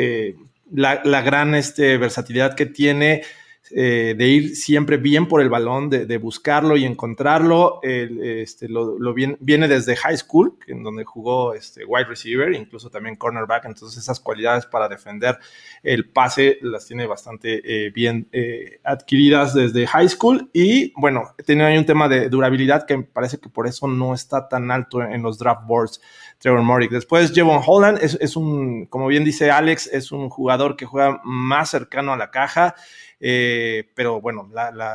[0.70, 3.22] La, la, gran este, versatilidad que tiene
[3.70, 7.80] eh, de ir siempre bien por el balón, de, buscarlo y encontrarlo.
[7.82, 13.66] este, lo, viene, desde high school, en donde jugó este, wide receiver, incluso también cornerback.
[13.66, 15.38] Entonces esas cualidades para defender
[15.82, 20.50] el pase las tiene bastante eh, bien eh, adquiridas desde high school.
[20.52, 24.48] Y bueno, tiene ahí un tema de durabilidad que parece que por eso no está
[24.48, 26.00] tan alto en los draft boards.
[26.38, 26.92] Trevor Morick.
[26.92, 31.20] Después, Jevon Holland es, es, un, como bien dice Alex, es un jugador que juega
[31.24, 32.76] más cercano a la caja.
[33.20, 34.48] Eh, pero bueno,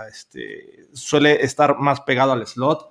[0.10, 2.90] este, suele estar más pegado al slot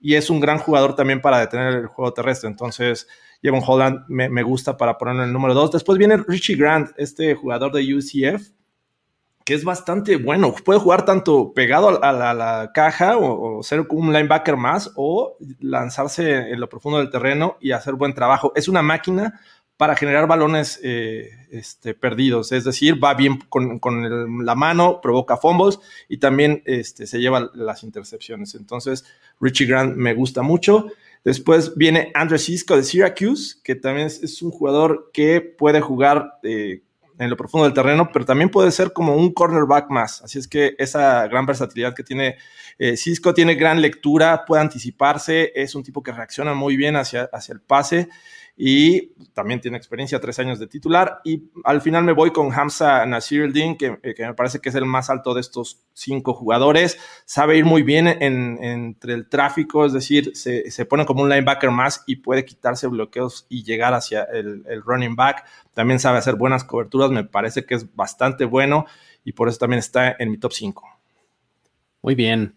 [0.00, 2.48] y es un gran jugador también para detener el juego terrestre.
[2.48, 3.06] Entonces,
[3.42, 5.72] Jevon Holland me, gusta para ponerlo en el número 2.
[5.72, 8.50] Después viene Richie Grant, este jugador de UCF,
[9.44, 10.54] que es bastante bueno.
[10.64, 16.60] Puede jugar tanto pegado a la, caja o, ser un linebacker más o lanzarse en
[16.60, 18.52] lo profundo del terreno y hacer buen trabajo.
[18.54, 19.40] Es una máquina
[19.80, 22.52] para generar balones eh, este, perdidos.
[22.52, 27.82] Es decir, va bien con, la mano, provoca fumbles y también este, se lleva las
[27.82, 28.54] intercepciones.
[28.54, 29.06] Entonces,
[29.40, 30.88] Richie Grant me gusta mucho.
[31.24, 36.82] Después viene Andrew Cisco de Syracuse, que también es, un jugador que puede jugar eh,
[37.18, 40.20] en lo profundo del terreno, pero también puede ser como un cornerback más.
[40.20, 42.36] Así es que esa gran versatilidad que tiene
[42.78, 47.30] eh, Cisco tiene gran lectura, puede anticiparse, es un tipo que reacciona muy bien hacia,
[47.32, 48.10] hacia el pase
[48.62, 51.22] y también tiene experiencia, tres años de titular.
[51.24, 54.74] Y al final me voy con Hamza Nasir que, eh, que me parece que es
[54.74, 56.98] el más alto de estos cinco jugadores.
[57.24, 61.70] Sabe ir muy bien entre el tráfico, es decir, se, se, pone como un linebacker
[61.70, 65.46] más y puede quitarse bloqueos y llegar hacia el, el running back.
[65.72, 68.84] También sabe hacer buenas coberturas, me parece que es bastante bueno
[69.24, 70.99] y por eso también está en mi top 5.
[72.02, 72.54] Muy bien.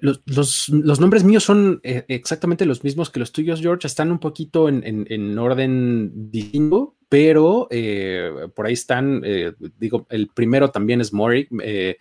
[0.00, 3.86] Los, nombres míos son eh, exactamente los mismos que los tuyos, George.
[3.86, 10.70] Están un poquito en, orden distinto, pero eh, por ahí están, eh, digo, el primero
[10.70, 11.98] también es Mori de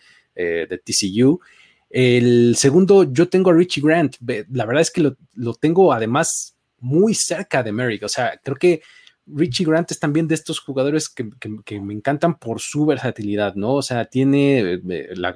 [0.85, 1.41] TCU.
[1.89, 4.15] El segundo, yo tengo a Richie Grant.
[4.51, 8.03] La verdad es que lo, tengo además muy cerca de Merrick.
[8.03, 8.81] O sea, creo que
[9.25, 11.29] Richie Grant es también de estos jugadores que,
[11.65, 13.73] que, me encantan por su versatilidad, ¿no?
[13.73, 14.79] O sea, tiene
[15.15, 15.33] la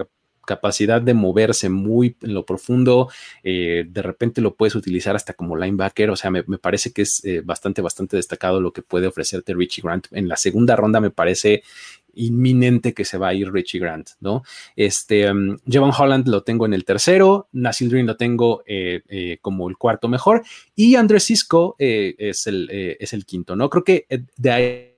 [0.56, 3.10] capacidad de moverse muy en lo profundo,
[3.42, 7.24] eh, de repente lo puedes utilizar hasta como linebacker, o sea, me, parece que es
[7.24, 10.08] eh, bastante, bastante destacado lo que puede ofrecerte Richie Grant.
[10.12, 11.64] En la segunda ronda me parece
[12.16, 14.44] inminente que se va a ir Richie Grant, ¿no?
[14.76, 15.58] Este, um,
[15.98, 20.44] Holland lo tengo en el tercero, Nasil Green lo tengo eh, como el cuarto mejor
[20.76, 22.68] y Andrés Cisco es, el,
[23.00, 23.70] es el quinto, ¿no?
[23.70, 24.92] Creo que de ahí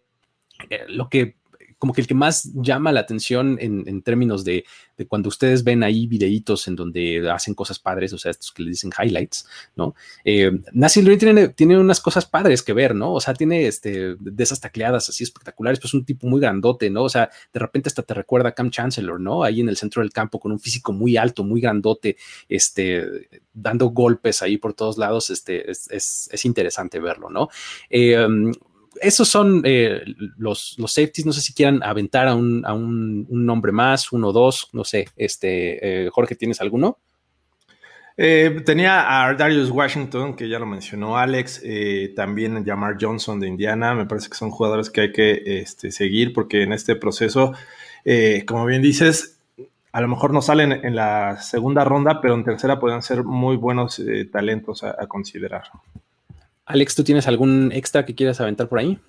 [0.87, 1.35] lo que
[1.83, 4.63] como que el que más llama la atención en, términos de,
[5.09, 8.69] cuando ustedes ven ahí videitos en donde hacen cosas padres, o sea, estos que le
[8.69, 9.93] dicen highlights, ¿no?
[10.23, 10.49] Eh,
[11.19, 13.11] tiene, tiene unas cosas padres que ver, ¿no?
[13.11, 17.03] O sea, tiene este, de esas tacleadas así espectaculares, pues un tipo muy grandote, ¿no?
[17.03, 19.43] O sea, de repente hasta te recuerda a Cam Chancellor, ¿no?
[19.43, 22.15] Ahí en el centro del campo con un físico muy alto, muy grandote,
[22.47, 27.49] este, dando golpes ahí por todos lados, este, es, interesante verlo, ¿no?
[27.89, 28.25] Eh,
[29.03, 30.01] esos son eh,
[30.37, 31.25] los, los, safeties.
[31.25, 34.83] No sé si quieran aventar a un, a un, nombre más, uno o dos, no
[34.83, 35.07] sé.
[35.15, 36.97] Este, eh, Jorge, ¿tienes alguno?
[38.15, 41.63] Eh, tenía a Darius Washington, que ya lo mencionó Alex,
[42.15, 43.93] también Jamar Johnson de Indiana.
[43.95, 47.53] Me parece que son jugadores que hay que este, seguir porque en este proceso,
[48.45, 49.39] como bien dices,
[49.91, 53.55] a lo mejor no salen en la segunda ronda, pero en tercera pueden ser muy
[53.55, 54.01] buenos
[54.31, 55.63] talentos a considerar.
[56.65, 58.99] Alex, ¿tú tienes algún extra que quieras aventar por ahí?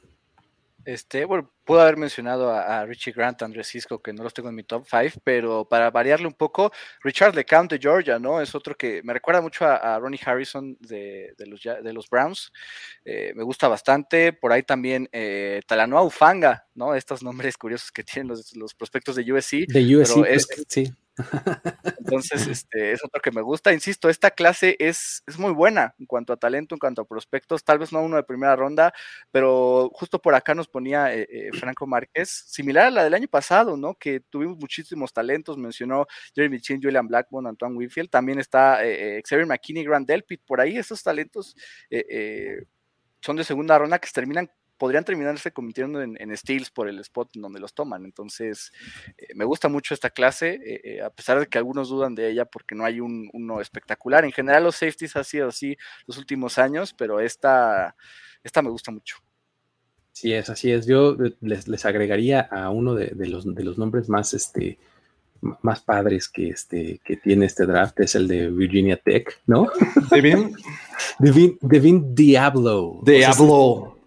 [0.84, 4.54] Este, bueno, puedo haber mencionado a, Richie Grant, Andrés Cisco, que no los tengo en
[4.54, 6.70] mi top 5, pero para variarle un poco,
[7.02, 8.40] Richard LeCount de Georgia, ¿no?
[8.40, 12.52] Es otro que me recuerda mucho a, Ronnie Harrison de, los, de los, Browns.
[13.04, 14.34] Eh, me gusta bastante.
[14.34, 16.94] Por ahí también eh, Talanoa Ufanga, ¿no?
[16.94, 19.66] Estos nombres curiosos que tienen los, prospectos de USC.
[19.68, 20.92] De USC, pues, sí.
[21.98, 23.72] Entonces, este, es otro que me gusta.
[23.72, 27.64] Insisto, esta clase es, es, muy buena en cuanto a talento, en cuanto a prospectos.
[27.64, 28.92] Tal vez no uno de primera ronda,
[29.30, 33.28] pero justo por acá nos ponía eh, eh, Franco Márquez, similar a la del año
[33.28, 33.94] pasado, ¿no?
[33.94, 35.56] Que tuvimos muchísimos talentos.
[35.56, 38.10] Mencionó Jeremy Chin, Julian Blackmon, Antoine Winfield.
[38.10, 40.42] También está eh, Xavier McKinney, Grant Delpit.
[40.44, 41.54] Por ahí esos talentos
[43.20, 47.60] son de segunda ronda que terminan podrían terminarse convirtiendo en, steals por el spot donde
[47.60, 48.04] los toman.
[48.04, 48.72] Entonces,
[49.16, 52.30] eh, me gusta mucho esta clase, eh, eh, a pesar de que algunos dudan de
[52.30, 54.24] ella porque no hay un, uno espectacular.
[54.24, 57.94] En general, los safeties han sido así los últimos años, pero esta,
[58.42, 59.16] esta me gusta mucho.
[60.12, 60.86] Sí, es, así es.
[60.86, 64.78] Yo les, agregaría a uno de, los, de los nombres más, este,
[65.62, 69.68] más padres que, este, que tiene este draft, es el de Virginia Tech, ¿no?
[70.10, 70.54] Devin.
[71.18, 73.00] Devin, Diablo.
[73.04, 73.98] Diablo.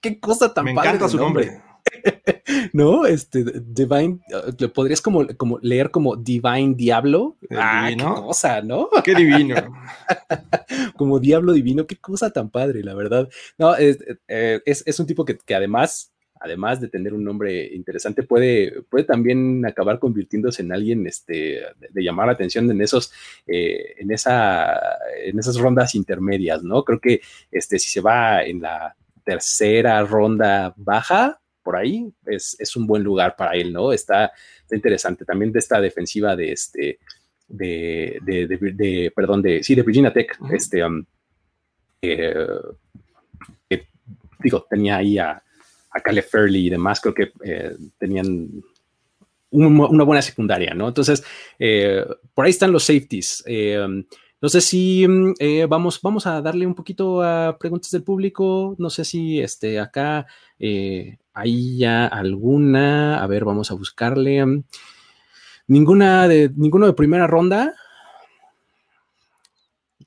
[0.00, 1.60] Qué cosa tan Me encanta su nombre.
[2.72, 3.06] ¿No?
[3.06, 4.20] Este, Divine,
[4.58, 7.36] lo podrías como, como leer como Divine Diablo.
[7.50, 8.88] Ah, qué cosa, ¿no?
[9.04, 9.54] Qué divino.
[10.96, 13.28] como Diablo Divino, qué cosa tan padre, la verdad.
[13.58, 13.98] No, es,
[14.28, 14.60] eh,
[14.98, 20.62] un tipo que, además, además de tener un nombre interesante, puede, puede también acabar convirtiéndose
[20.62, 23.12] en alguien este, de, llamar la atención en esos,
[23.46, 24.78] eh, en esa,
[25.24, 26.84] en esas rondas intermedias, ¿no?
[26.84, 27.20] Creo que
[27.50, 28.96] este, si se va en la
[29.30, 33.92] tercera ronda baja, por ahí, es, un buen lugar para él, ¿no?
[33.92, 34.32] Está,
[34.72, 35.24] interesante.
[35.24, 36.98] También de esta defensiva de este,
[37.46, 41.04] de, de, perdón, de, sí, de Virginia Tech, este, um,
[42.02, 42.44] eh,
[44.40, 45.40] digo, tenía ahí a,
[45.90, 48.48] a Caleb Fairley y demás, creo que eh, tenían
[49.52, 50.88] una buena secundaria, ¿no?
[50.88, 51.22] Entonces,
[51.58, 52.04] eh,
[52.34, 53.44] por ahí están los safeties.
[54.42, 55.06] No sé si
[55.68, 58.74] vamos, vamos a darle un poquito a preguntas del público.
[58.78, 60.26] No sé si este, acá
[60.58, 63.22] eh, hay ya alguna.
[63.22, 64.44] A ver, vamos a buscarle.
[64.44, 64.64] Mm,
[65.66, 67.74] ninguna de, ninguno de primera ronda.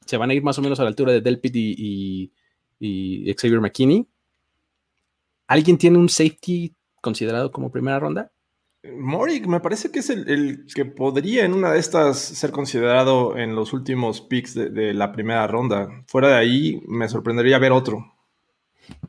[0.05, 2.33] Se van a ir más o menos a la altura de Delpit y,
[2.79, 4.07] y Xavier McKinney.
[5.47, 8.32] ¿Alguien tiene un safety considerado como primera ronda?
[8.83, 13.55] Morik me parece que es el, que podría en una de estas ser considerado en
[13.55, 16.03] los últimos picks de, la primera ronda.
[16.07, 18.13] Fuera de ahí, me sorprendería ver otro.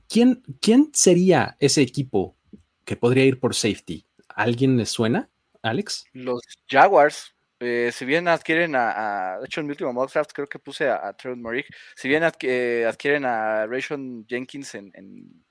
[0.08, 2.36] ¿Quién, ¿Quién sería ese equipo
[2.84, 4.06] que podría ir por safety?
[4.28, 5.28] ¿Alguien le suena,
[5.62, 6.04] Alex?
[6.12, 7.34] Los Jaguars.
[7.58, 10.88] Eh, si bien adquieren a, de hecho en mi último mock draft creo que puse
[10.88, 11.64] a, a Trevor
[11.94, 15.43] si bien eh, adquieren a Rayshon Jenkins en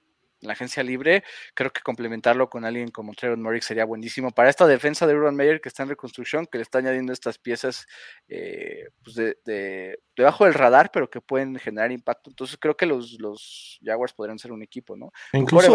[0.44, 1.24] la agencia libre,
[1.54, 5.36] creo que complementarlo con alguien como Trevor Morris sería buenísimo para esta defensa de Urban
[5.36, 7.88] Meyer que está en reconstrucción, que le está añadiendo estas piezas
[8.28, 12.30] eh, pues de, debajo del radar, pero que pueden generar impacto.
[12.30, 15.12] Entonces creo que los, los Jaguars podrían ser un equipo, ¿no?
[15.34, 15.74] Incluso,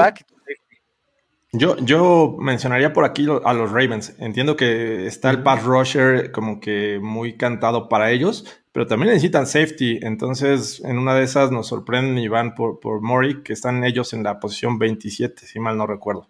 [1.52, 4.14] yo, yo mencionaría por aquí a los Ravens.
[4.18, 8.44] Entiendo que está el pass rusher como que muy cantado para ellos,
[8.78, 9.98] pero también necesitan safety.
[10.02, 14.12] Entonces, en una de esas nos sorprenden y van por, por Mori, que están ellos
[14.12, 16.28] en la posición 27, si mal no recuerdo.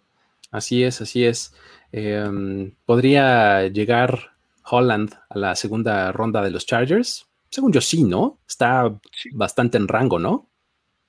[0.50, 1.52] Así es, así es.
[1.92, 4.30] Em, ¿Podría llegar
[4.64, 7.26] Holland a la segunda ronda de los Chargers?
[7.50, 8.38] Según yo sí, ¿no?
[8.48, 8.98] Está
[9.32, 10.47] bastante en rango, ¿no?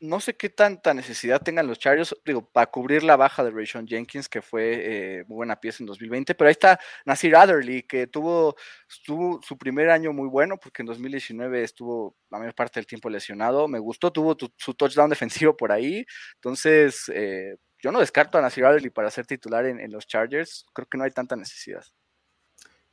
[0.01, 3.87] No sé qué tanta necesidad tengan los Chargers, digo, para cubrir la baja de Rayshon
[3.87, 8.07] Jenkins, que fue eh, muy buena pieza en 2020, pero ahí está Nasir Adderley, que
[8.07, 8.55] tuvo,
[8.87, 13.67] su primer año muy bueno, porque en 2019 estuvo la mayor parte del tiempo lesionado,
[13.67, 18.65] me gustó, tuvo su touchdown defensivo por ahí, entonces eh, yo no descarto a Nasir
[18.65, 21.83] Adderley para ser titular en, los Chargers, creo que no hay tanta necesidad.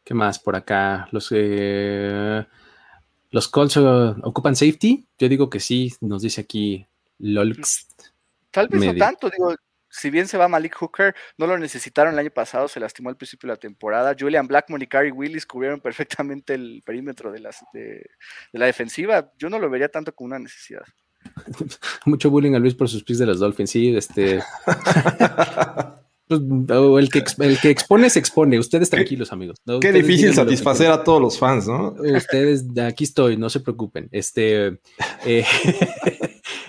[0.04, 1.09] ¿Qué más por acá?
[1.12, 1.28] Los...
[1.32, 2.44] Eh,
[3.28, 5.04] ¿Los Colts ocupan safety?
[5.18, 6.86] Yo digo que sí, nos dice aquí
[7.18, 7.88] Lolx.
[8.50, 9.54] Tal vez no tanto, digo,
[9.96, 13.16] si bien se va Malik Hooker, no lo necesitaron el año pasado, se lastimó al
[13.16, 14.14] principio de la temporada.
[14.18, 18.04] Julian Blackmon y Carrie Willis cubrieron perfectamente el perímetro de, las, de,
[18.52, 19.32] la defensiva.
[19.38, 20.82] Yo no lo vería tanto como una necesidad.
[22.04, 24.40] Mucho bullying a Luis por sus pies de los Dolphins, sí, este.
[26.28, 28.58] Pues, el, que, el que expone se expone.
[28.58, 29.58] Ustedes tranquilos, amigos.
[29.80, 31.92] Qué difícil satisfacer a todos los fans, ¿no?
[31.92, 34.08] Ustedes, aquí estoy, no se preocupen.
[34.10, 34.80] Este,
[35.24, 35.44] eh,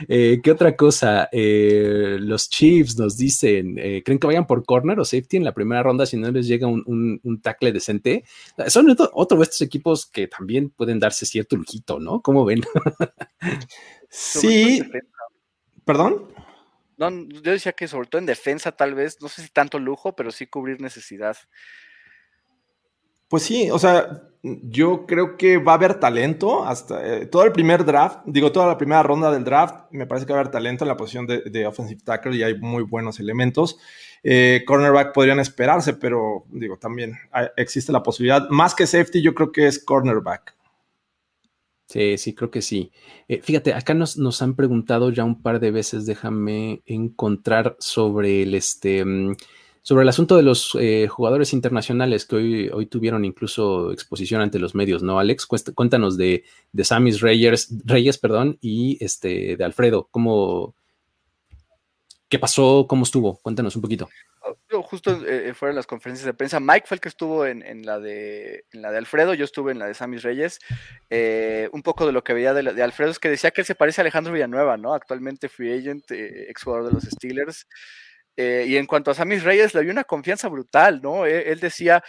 [0.07, 1.29] Eh, ¿Qué otra cosa?
[1.31, 5.53] Eh, los Chiefs nos dicen, eh, ¿creen que vayan por corner o safety en la
[5.53, 8.23] primera ronda si no les llega un, un, tackle decente?
[8.67, 12.21] Son otro, de estos equipos que también pueden darse cierto lujito, ¿no?
[12.21, 12.61] ¿Cómo ven?
[14.09, 14.81] sí.
[15.85, 16.27] ¿Perdón?
[16.97, 20.15] No, yo decía que sobre todo en defensa tal vez, no sé si tanto lujo,
[20.15, 21.37] pero sí cubrir necesidad.
[23.28, 27.51] Pues sí, o sea, yo creo que va a haber talento hasta eh, todo el
[27.51, 30.51] primer draft, digo, toda la primera ronda del draft, me parece que va a haber
[30.51, 33.78] talento en la posición de, offensive tackle y hay muy buenos elementos.
[34.23, 37.17] Eh, cornerback podrían esperarse, pero digo, también
[37.55, 38.49] existe la posibilidad.
[38.49, 40.55] Más que safety, yo creo que es cornerback.
[41.88, 42.91] Sí, sí, creo que sí.
[43.30, 48.43] Eh, fíjate, acá nos, nos, han preguntado ya un par de veces, déjame encontrar sobre
[48.43, 49.05] el este.
[49.05, 49.36] Mm,
[49.88, 54.59] sobre el asunto de los eh, jugadores internacionales que hoy, hoy tuvieron incluso exposición ante
[54.59, 55.45] los medios, ¿no, Alex?
[55.45, 60.75] Cuéntanos de, de Samis Reyes, Reyes perdón, y este, de Alfredo, ¿cómo,
[62.27, 62.85] ¿Qué pasó?
[62.89, 63.38] ¿Cómo estuvo?
[63.38, 64.09] Cuéntanos un poquito.
[64.69, 66.59] Yo justo eh, fueron las conferencias de prensa.
[66.59, 69.85] Mike fue el que estuvo en, la, de, la de Alfredo, yo estuve en la
[69.85, 70.59] de Samis Reyes.
[71.09, 73.75] Eh, un poco de lo que veía de, Alfredo es que decía que él se
[73.75, 74.93] parece a Alejandro Villanueva, ¿no?
[74.93, 77.65] Actualmente free agent, eh, exjugador de los Steelers.
[78.38, 81.25] Eh, y en cuanto a Samis Reyes, le dio una confianza brutal, ¿no?
[81.25, 82.03] él decía,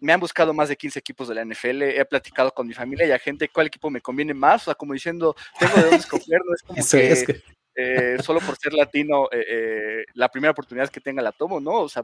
[0.00, 3.06] me han buscado más de 15 equipos de la NFL, he platicado con mi familia
[3.06, 5.96] y a gente cuál equipo me conviene más, o sea, como diciendo, tengo de dónde
[5.96, 7.42] escoger, no es como que,
[7.80, 11.82] eh, solo por ser latino, eh, eh, la primera oportunidad que tenga la tomo, ¿no?
[11.82, 12.02] O sea,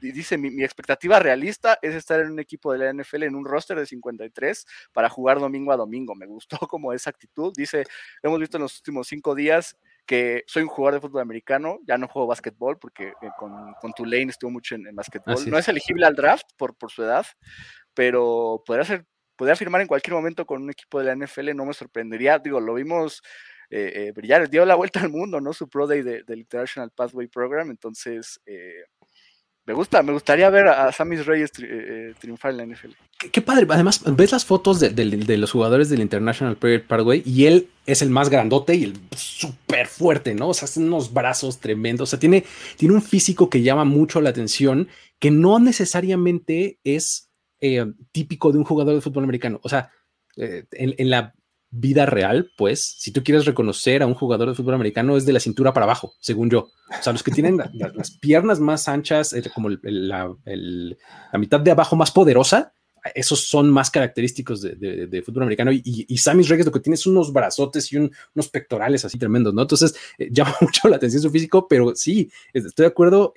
[0.00, 3.76] dice, mi, expectativa realista es estar en un equipo de la NFL, en un roster
[3.76, 6.14] de 53, para jugar domingo a domingo.
[6.14, 7.52] Me gustó como esa actitud.
[7.56, 7.84] Dice,
[8.22, 9.76] hemos visto en los últimos cinco días
[10.06, 14.30] que soy un jugador de fútbol americano, ya no juego básquetbol porque con, con Tulane
[14.30, 15.50] estuvo mucho en, en básquetbol.
[15.50, 17.26] No es elegible al draft por, por su edad,
[17.92, 21.66] pero podría ser, podría firmar en cualquier momento con un equipo de la NFL, no
[21.66, 22.38] me sorprendería.
[22.38, 23.22] Digo, lo vimos
[23.68, 25.52] eh, eh, brillar, dio la vuelta al mundo, ¿no?
[25.52, 28.84] Su Pro Day del International Pathway Program, entonces eh,
[29.66, 31.50] me gusta, me gustaría ver a Samis Reyes
[32.20, 32.92] triunfar en la NFL.
[33.32, 38.00] Qué, padre, además ves las fotos de, los jugadores del International Pathway y él es
[38.00, 40.50] el más grandote y el súper fuerte, ¿no?
[40.50, 42.44] O sea, hace unos brazos tremendos, o sea, tiene,
[42.76, 44.88] tiene un físico que llama mucho la atención,
[45.18, 47.30] que no necesariamente es
[48.12, 49.90] típico de un jugador de fútbol americano, o sea,
[50.36, 51.34] en, la
[51.78, 55.32] vida real, pues, si tú quieres reconocer a un jugador de fútbol americano, es de
[55.32, 56.70] la cintura para abajo, según yo.
[56.98, 57.58] O sea, los que tienen
[57.94, 60.34] las piernas más anchas, como la,
[61.34, 62.72] mitad de abajo más poderosa,
[63.14, 65.70] esos son más característicos de, fútbol americano.
[65.70, 69.54] Y, y, Sammy Reyes lo que tiene es unos brazotes y unos pectorales así tremendos,
[69.54, 69.62] ¿no?
[69.62, 73.32] Entonces, eh, llama mucho la atención su físico, pero sí, estoy de acuerdo,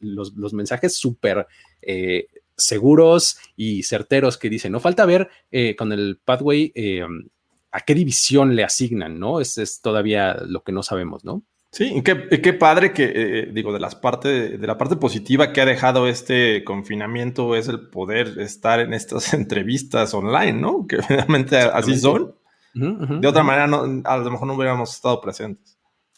[0.00, 1.46] los, mensajes súper...
[1.80, 2.26] Eh,
[2.56, 6.72] seguros y certeros que dicen, no falta ver eh, con el pathway
[7.74, 9.40] a qué división le asignan, ¿no?
[9.40, 11.42] Ese es todavía lo que no sabemos, ¿no?
[11.72, 15.60] Sí, y qué, padre que, eh, digo, de, las parte, de la parte positiva que
[15.60, 20.86] ha dejado este confinamiento es el poder estar en estas entrevistas online, ¿no?
[20.86, 22.36] Que realmente así son.
[22.74, 25.76] de otra manera, a lo mejor no hubiéramos estado presentes.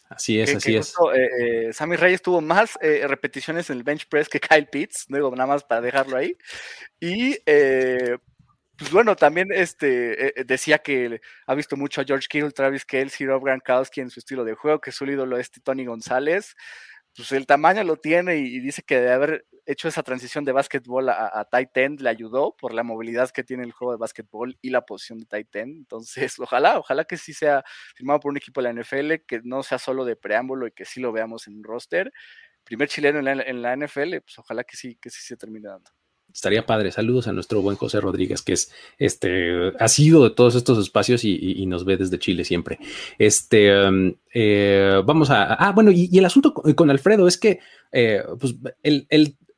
[0.09, 0.93] Así es, así es.
[1.15, 5.31] Eh, eh, Sammy Reyes tuvo más repeticiones en el bench press que Kyle Pitts, digo,
[5.31, 6.37] nada más para dejarlo ahí.
[6.99, 7.35] Y
[8.77, 13.25] pues bueno, también este, eh, decía que ha visto mucho a George Kittle, Travis Kelsey,
[13.25, 16.55] Rob Gronkowski en su estilo de juego, que su ídolo es Tony González.
[17.15, 21.09] Pues el tamaño lo tiene y, dice que de haber hecho esa transición de básquetbol
[21.09, 24.57] a, a, tight end le ayudó por la movilidad que tiene el juego de básquetbol
[24.61, 25.77] y la posición de tight end.
[25.77, 27.63] Entonces, ojalá, ojalá que sí sea
[27.95, 30.85] firmado por un equipo de la NFL, que no sea solo de preámbulo y que
[30.85, 32.11] sí lo veamos en un roster.
[32.63, 35.69] Primer chileno en la, en la NFL, pues ojalá que sí, que sí se termine
[35.69, 35.96] dando
[36.37, 36.91] estaría padre.
[36.91, 41.23] Saludos a nuestro buen José Rodríguez, que es este, ha sido de todos estos espacios
[41.23, 42.77] y, nos ve desde Chile siempre.
[43.17, 47.59] Este, um, eh, vamos a, ah, bueno, y, el asunto con, Alfredo es que,
[47.91, 49.07] eh, pues, él,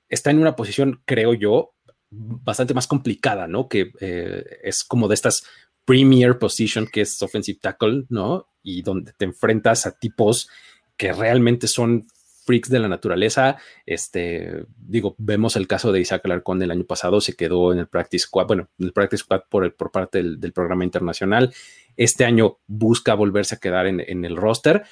[0.07, 1.73] está en una posición, creo yo,
[2.09, 3.67] bastante más complicada, ¿no?
[3.67, 5.43] Que eh, es como de estas
[5.83, 8.47] premier position que es offensive tackle, ¿no?
[8.63, 10.47] Y donde te enfrentas a tipos
[10.95, 12.07] que realmente son
[12.49, 13.57] freaks de la naturaleza.
[13.85, 17.87] Este, digo, vemos el caso de Isaac Alarcón el año pasado, se quedó en el
[17.87, 21.53] Practice Squad, bueno, en el Practice Squad por, por parte del, programa internacional.
[21.95, 24.83] Este año busca volverse a quedar en, el roster.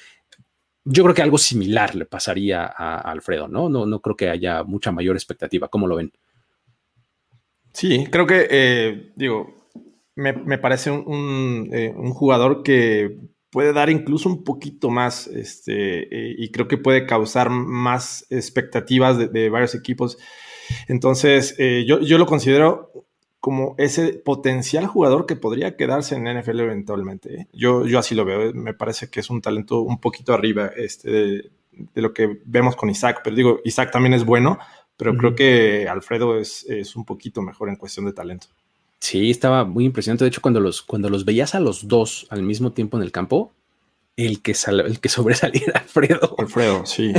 [0.84, 3.68] Yo creo que algo similar le pasaría a, Alfredo, ¿no?
[3.68, 3.86] ¿no?
[3.86, 5.66] No creo que haya mucha mayor expectativa.
[5.66, 6.12] ¿Cómo lo ven?
[7.72, 9.66] Sí, creo que, eh, digo,
[10.14, 13.18] me, parece un, eh, un, jugador que
[13.58, 19.32] puede dar incluso un poquito más, este, eh, y creo que puede causar más expectativas
[19.32, 20.16] de, varios equipos.
[20.86, 22.92] Entonces, eh, yo, lo considero
[23.40, 27.34] como ese potencial jugador que podría quedarse en NFL eventualmente.
[27.34, 27.48] ¿eh?
[27.52, 31.10] Yo, yo así lo veo, me parece que es un talento un poquito arriba este,
[31.10, 31.50] de,
[31.96, 34.60] lo que vemos con Isaac, pero digo, Isaac también es bueno,
[34.96, 38.46] pero creo que Alfredo es, es un poquito mejor en cuestión de talento.
[39.00, 40.24] Sí, estaba muy impresionante.
[40.24, 43.12] De hecho, cuando los, cuando los veías a los dos al mismo tiempo en el
[43.12, 43.52] campo,
[44.18, 46.34] el que, el que sobresalía era Alfredo.
[46.38, 47.12] Alfredo, sí.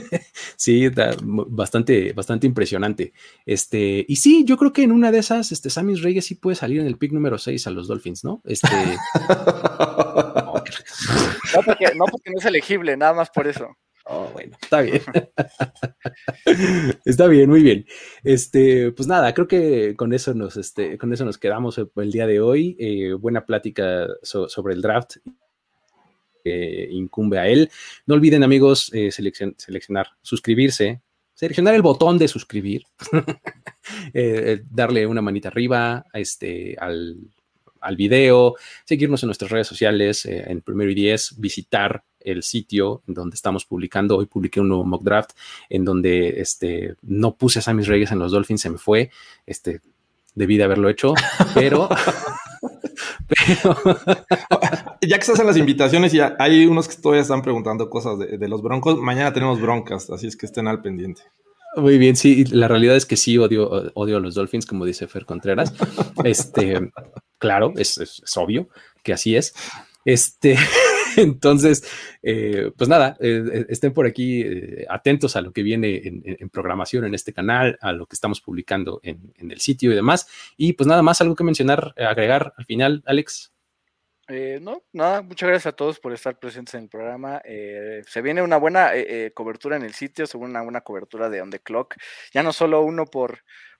[0.56, 0.88] sí,
[1.22, 3.12] bastante, bastante impresionante.
[3.44, 6.56] Este, y sí, yo creo que en una de esas, este, Sammy Reyes sí puede
[6.56, 8.40] salir en el pick número 6 a los Dolphins, ¿no?
[8.44, 8.68] Este.
[9.28, 10.52] no,
[11.64, 13.76] porque, no, porque no es elegible, nada más por eso.
[14.10, 15.02] Oh, bueno, está bien.
[17.04, 17.84] está bien, muy bien.
[18.24, 22.26] Este, pues nada, creo que con eso nos, este, con eso nos quedamos el día
[22.26, 22.74] de hoy.
[22.78, 25.16] Eh, buena plática sobre el draft
[26.42, 27.70] que incumbe a él.
[28.06, 31.02] No olviden, amigos, eh, seleccionar, suscribirse,
[31.34, 32.84] seleccionar el botón de suscribir,
[34.14, 37.18] eh, darle una manita arriba este, al,
[37.82, 38.54] al video,
[38.86, 44.16] seguirnos en nuestras redes sociales, en Primero y Diez, visitar el sitio donde estamos publicando.
[44.16, 45.30] Hoy publiqué un nuevo mock draft
[45.68, 49.10] en donde este, no puse a Sammy Reyes en los Dolphins, se me fue.
[49.46, 49.80] Este,
[50.34, 51.14] debí de haberlo hecho,
[51.54, 51.88] pero...
[55.00, 58.48] ya que estás en las invitaciones, ya hay unos que todavía están preguntando cosas de,
[58.48, 58.98] los broncos.
[58.98, 61.22] Mañana tenemos broncas, así es que estén al pendiente.
[61.76, 65.06] Muy bien, sí, la realidad es que sí odio, odio a los Dolphins, como dice
[65.06, 65.74] Fer Contreras.
[66.24, 66.90] Este,
[67.38, 68.68] claro, es, es, obvio
[69.02, 69.54] que así es.
[70.04, 70.56] Este,
[71.18, 71.82] entonces,
[72.22, 74.44] eh, pues nada, eh, eh, estén por aquí
[74.88, 79.00] atentos a lo que viene en, programación en este canal, a lo que estamos publicando
[79.02, 80.28] en, en, el sitio y demás.
[80.56, 83.52] Y pues nada más, algo que mencionar, agregar al final, Alex.
[84.60, 87.40] No, nada, muchas gracias a todos por estar presentes en el programa.
[88.06, 88.90] Se viene una buena
[89.32, 91.96] cobertura en el sitio, se una buena cobertura de On the Clock.
[92.34, 93.38] Ya no solo uno por,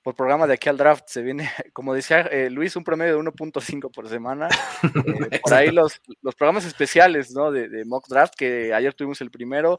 [0.09, 3.91] por programa de aquí al draft, se viene, como decía Luis, un promedio de 1.5
[3.93, 4.49] por semana.
[5.43, 7.53] por ahí los, los programas especiales ¿no?
[7.53, 9.79] de, mock draft, que ayer tuvimos el primero.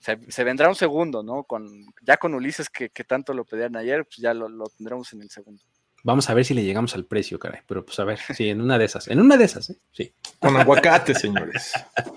[0.00, 1.44] Se, vendrá un segundo, ¿no?
[1.44, 5.30] Con, ya con Ulises, que, tanto lo pedían ayer, pues ya lo tendremos en el
[5.30, 5.62] segundo.
[6.04, 7.60] Vamos a ver si le llegamos al precio, caray.
[7.66, 9.06] Pero pues a ver, sí, en una de esas.
[9.06, 9.76] En una de esas, ¿eh?
[9.92, 10.12] Sí.
[10.40, 11.72] Con aguacate, señores.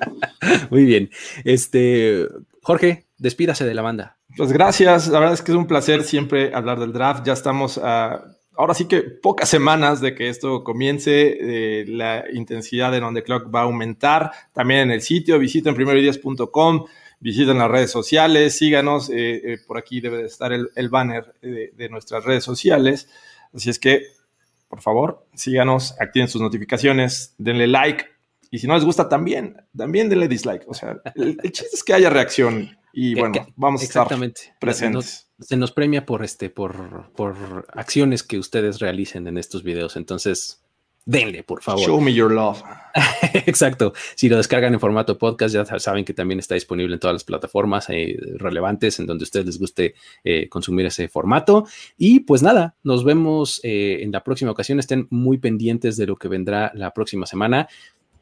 [0.72, 1.12] Muy bien.
[1.44, 2.28] Este,
[2.64, 4.18] Jorge, despídase de la banda.
[4.38, 5.08] Pues gracias.
[5.08, 7.26] La verdad es que es un placer siempre hablar del draft.
[7.26, 8.24] Ya estamos a,
[8.58, 11.38] ahora sí que pocas semanas de que esto comience.
[11.40, 14.32] Eh, la intensidad de On The Clock va a aumentar.
[14.54, 16.86] También en el sitio, visiten primeroideas.com
[17.20, 21.90] visiten las redes sociales, síganos, eh, eh, por aquí debe de estar el, banner de,
[21.90, 23.10] nuestras redes sociales.
[23.52, 24.04] Así es que,
[24.68, 28.06] por favor, síganos, activen sus notificaciones, denle like.
[28.52, 30.66] Y si no les gusta, también, también denle dislike.
[30.68, 32.78] O sea, el, chiste es que haya reacción.
[32.98, 34.08] Y bueno, vamos a estar
[34.58, 35.30] presentes.
[35.38, 39.98] se nos premia por este, por, por acciones que ustedes realicen en estos videos.
[39.98, 40.64] Entonces,
[41.04, 41.86] denle, por favor.
[41.86, 42.64] Show me your love.
[43.34, 43.92] Exacto.
[44.16, 47.26] Si lo descargan en formato podcast, ya saben que también está disponible en todas las
[47.26, 51.68] plataformas eh, relevantes en donde a ustedes les guste eh, consumir ese formato.
[51.98, 54.80] Y pues nada, nos vemos eh, en la próxima ocasión.
[54.80, 57.68] Estén muy pendientes de lo que vendrá la próxima semana.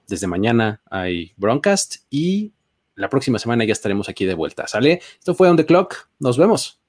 [0.07, 2.53] Desde mañana hay Broadcast y
[2.95, 4.67] la próxima semana ya estaremos aquí de vuelta.
[4.67, 5.01] ¿Sale?
[5.17, 6.09] Esto fue On the Clock.
[6.19, 6.79] Nos vemos.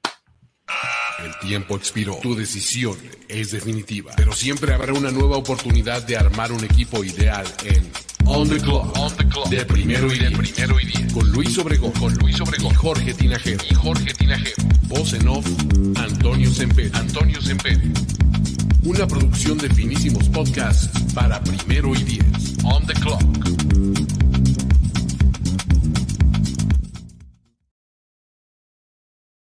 [1.23, 2.17] El tiempo expiró.
[2.23, 2.97] Tu decisión
[3.29, 4.13] es definitiva.
[4.17, 7.91] Pero siempre habrá una nueva oportunidad de armar un equipo ideal en
[8.27, 8.97] On the Clock.
[8.99, 9.49] On the Clock.
[9.49, 11.13] De primero y de primero y diez.
[11.13, 11.93] Con Luis Obregón.
[11.93, 12.73] Con Luis Obregón.
[12.73, 13.65] Y Jorge Tinajero.
[13.71, 14.57] Y Jorge Tinajero.
[14.89, 15.47] Voz en off.
[15.97, 16.91] Antonio Semper.
[16.95, 17.81] Antonio Semper.
[18.83, 22.25] Una producción de finísimos podcasts para primero y diez.
[22.65, 24.04] On the Clock.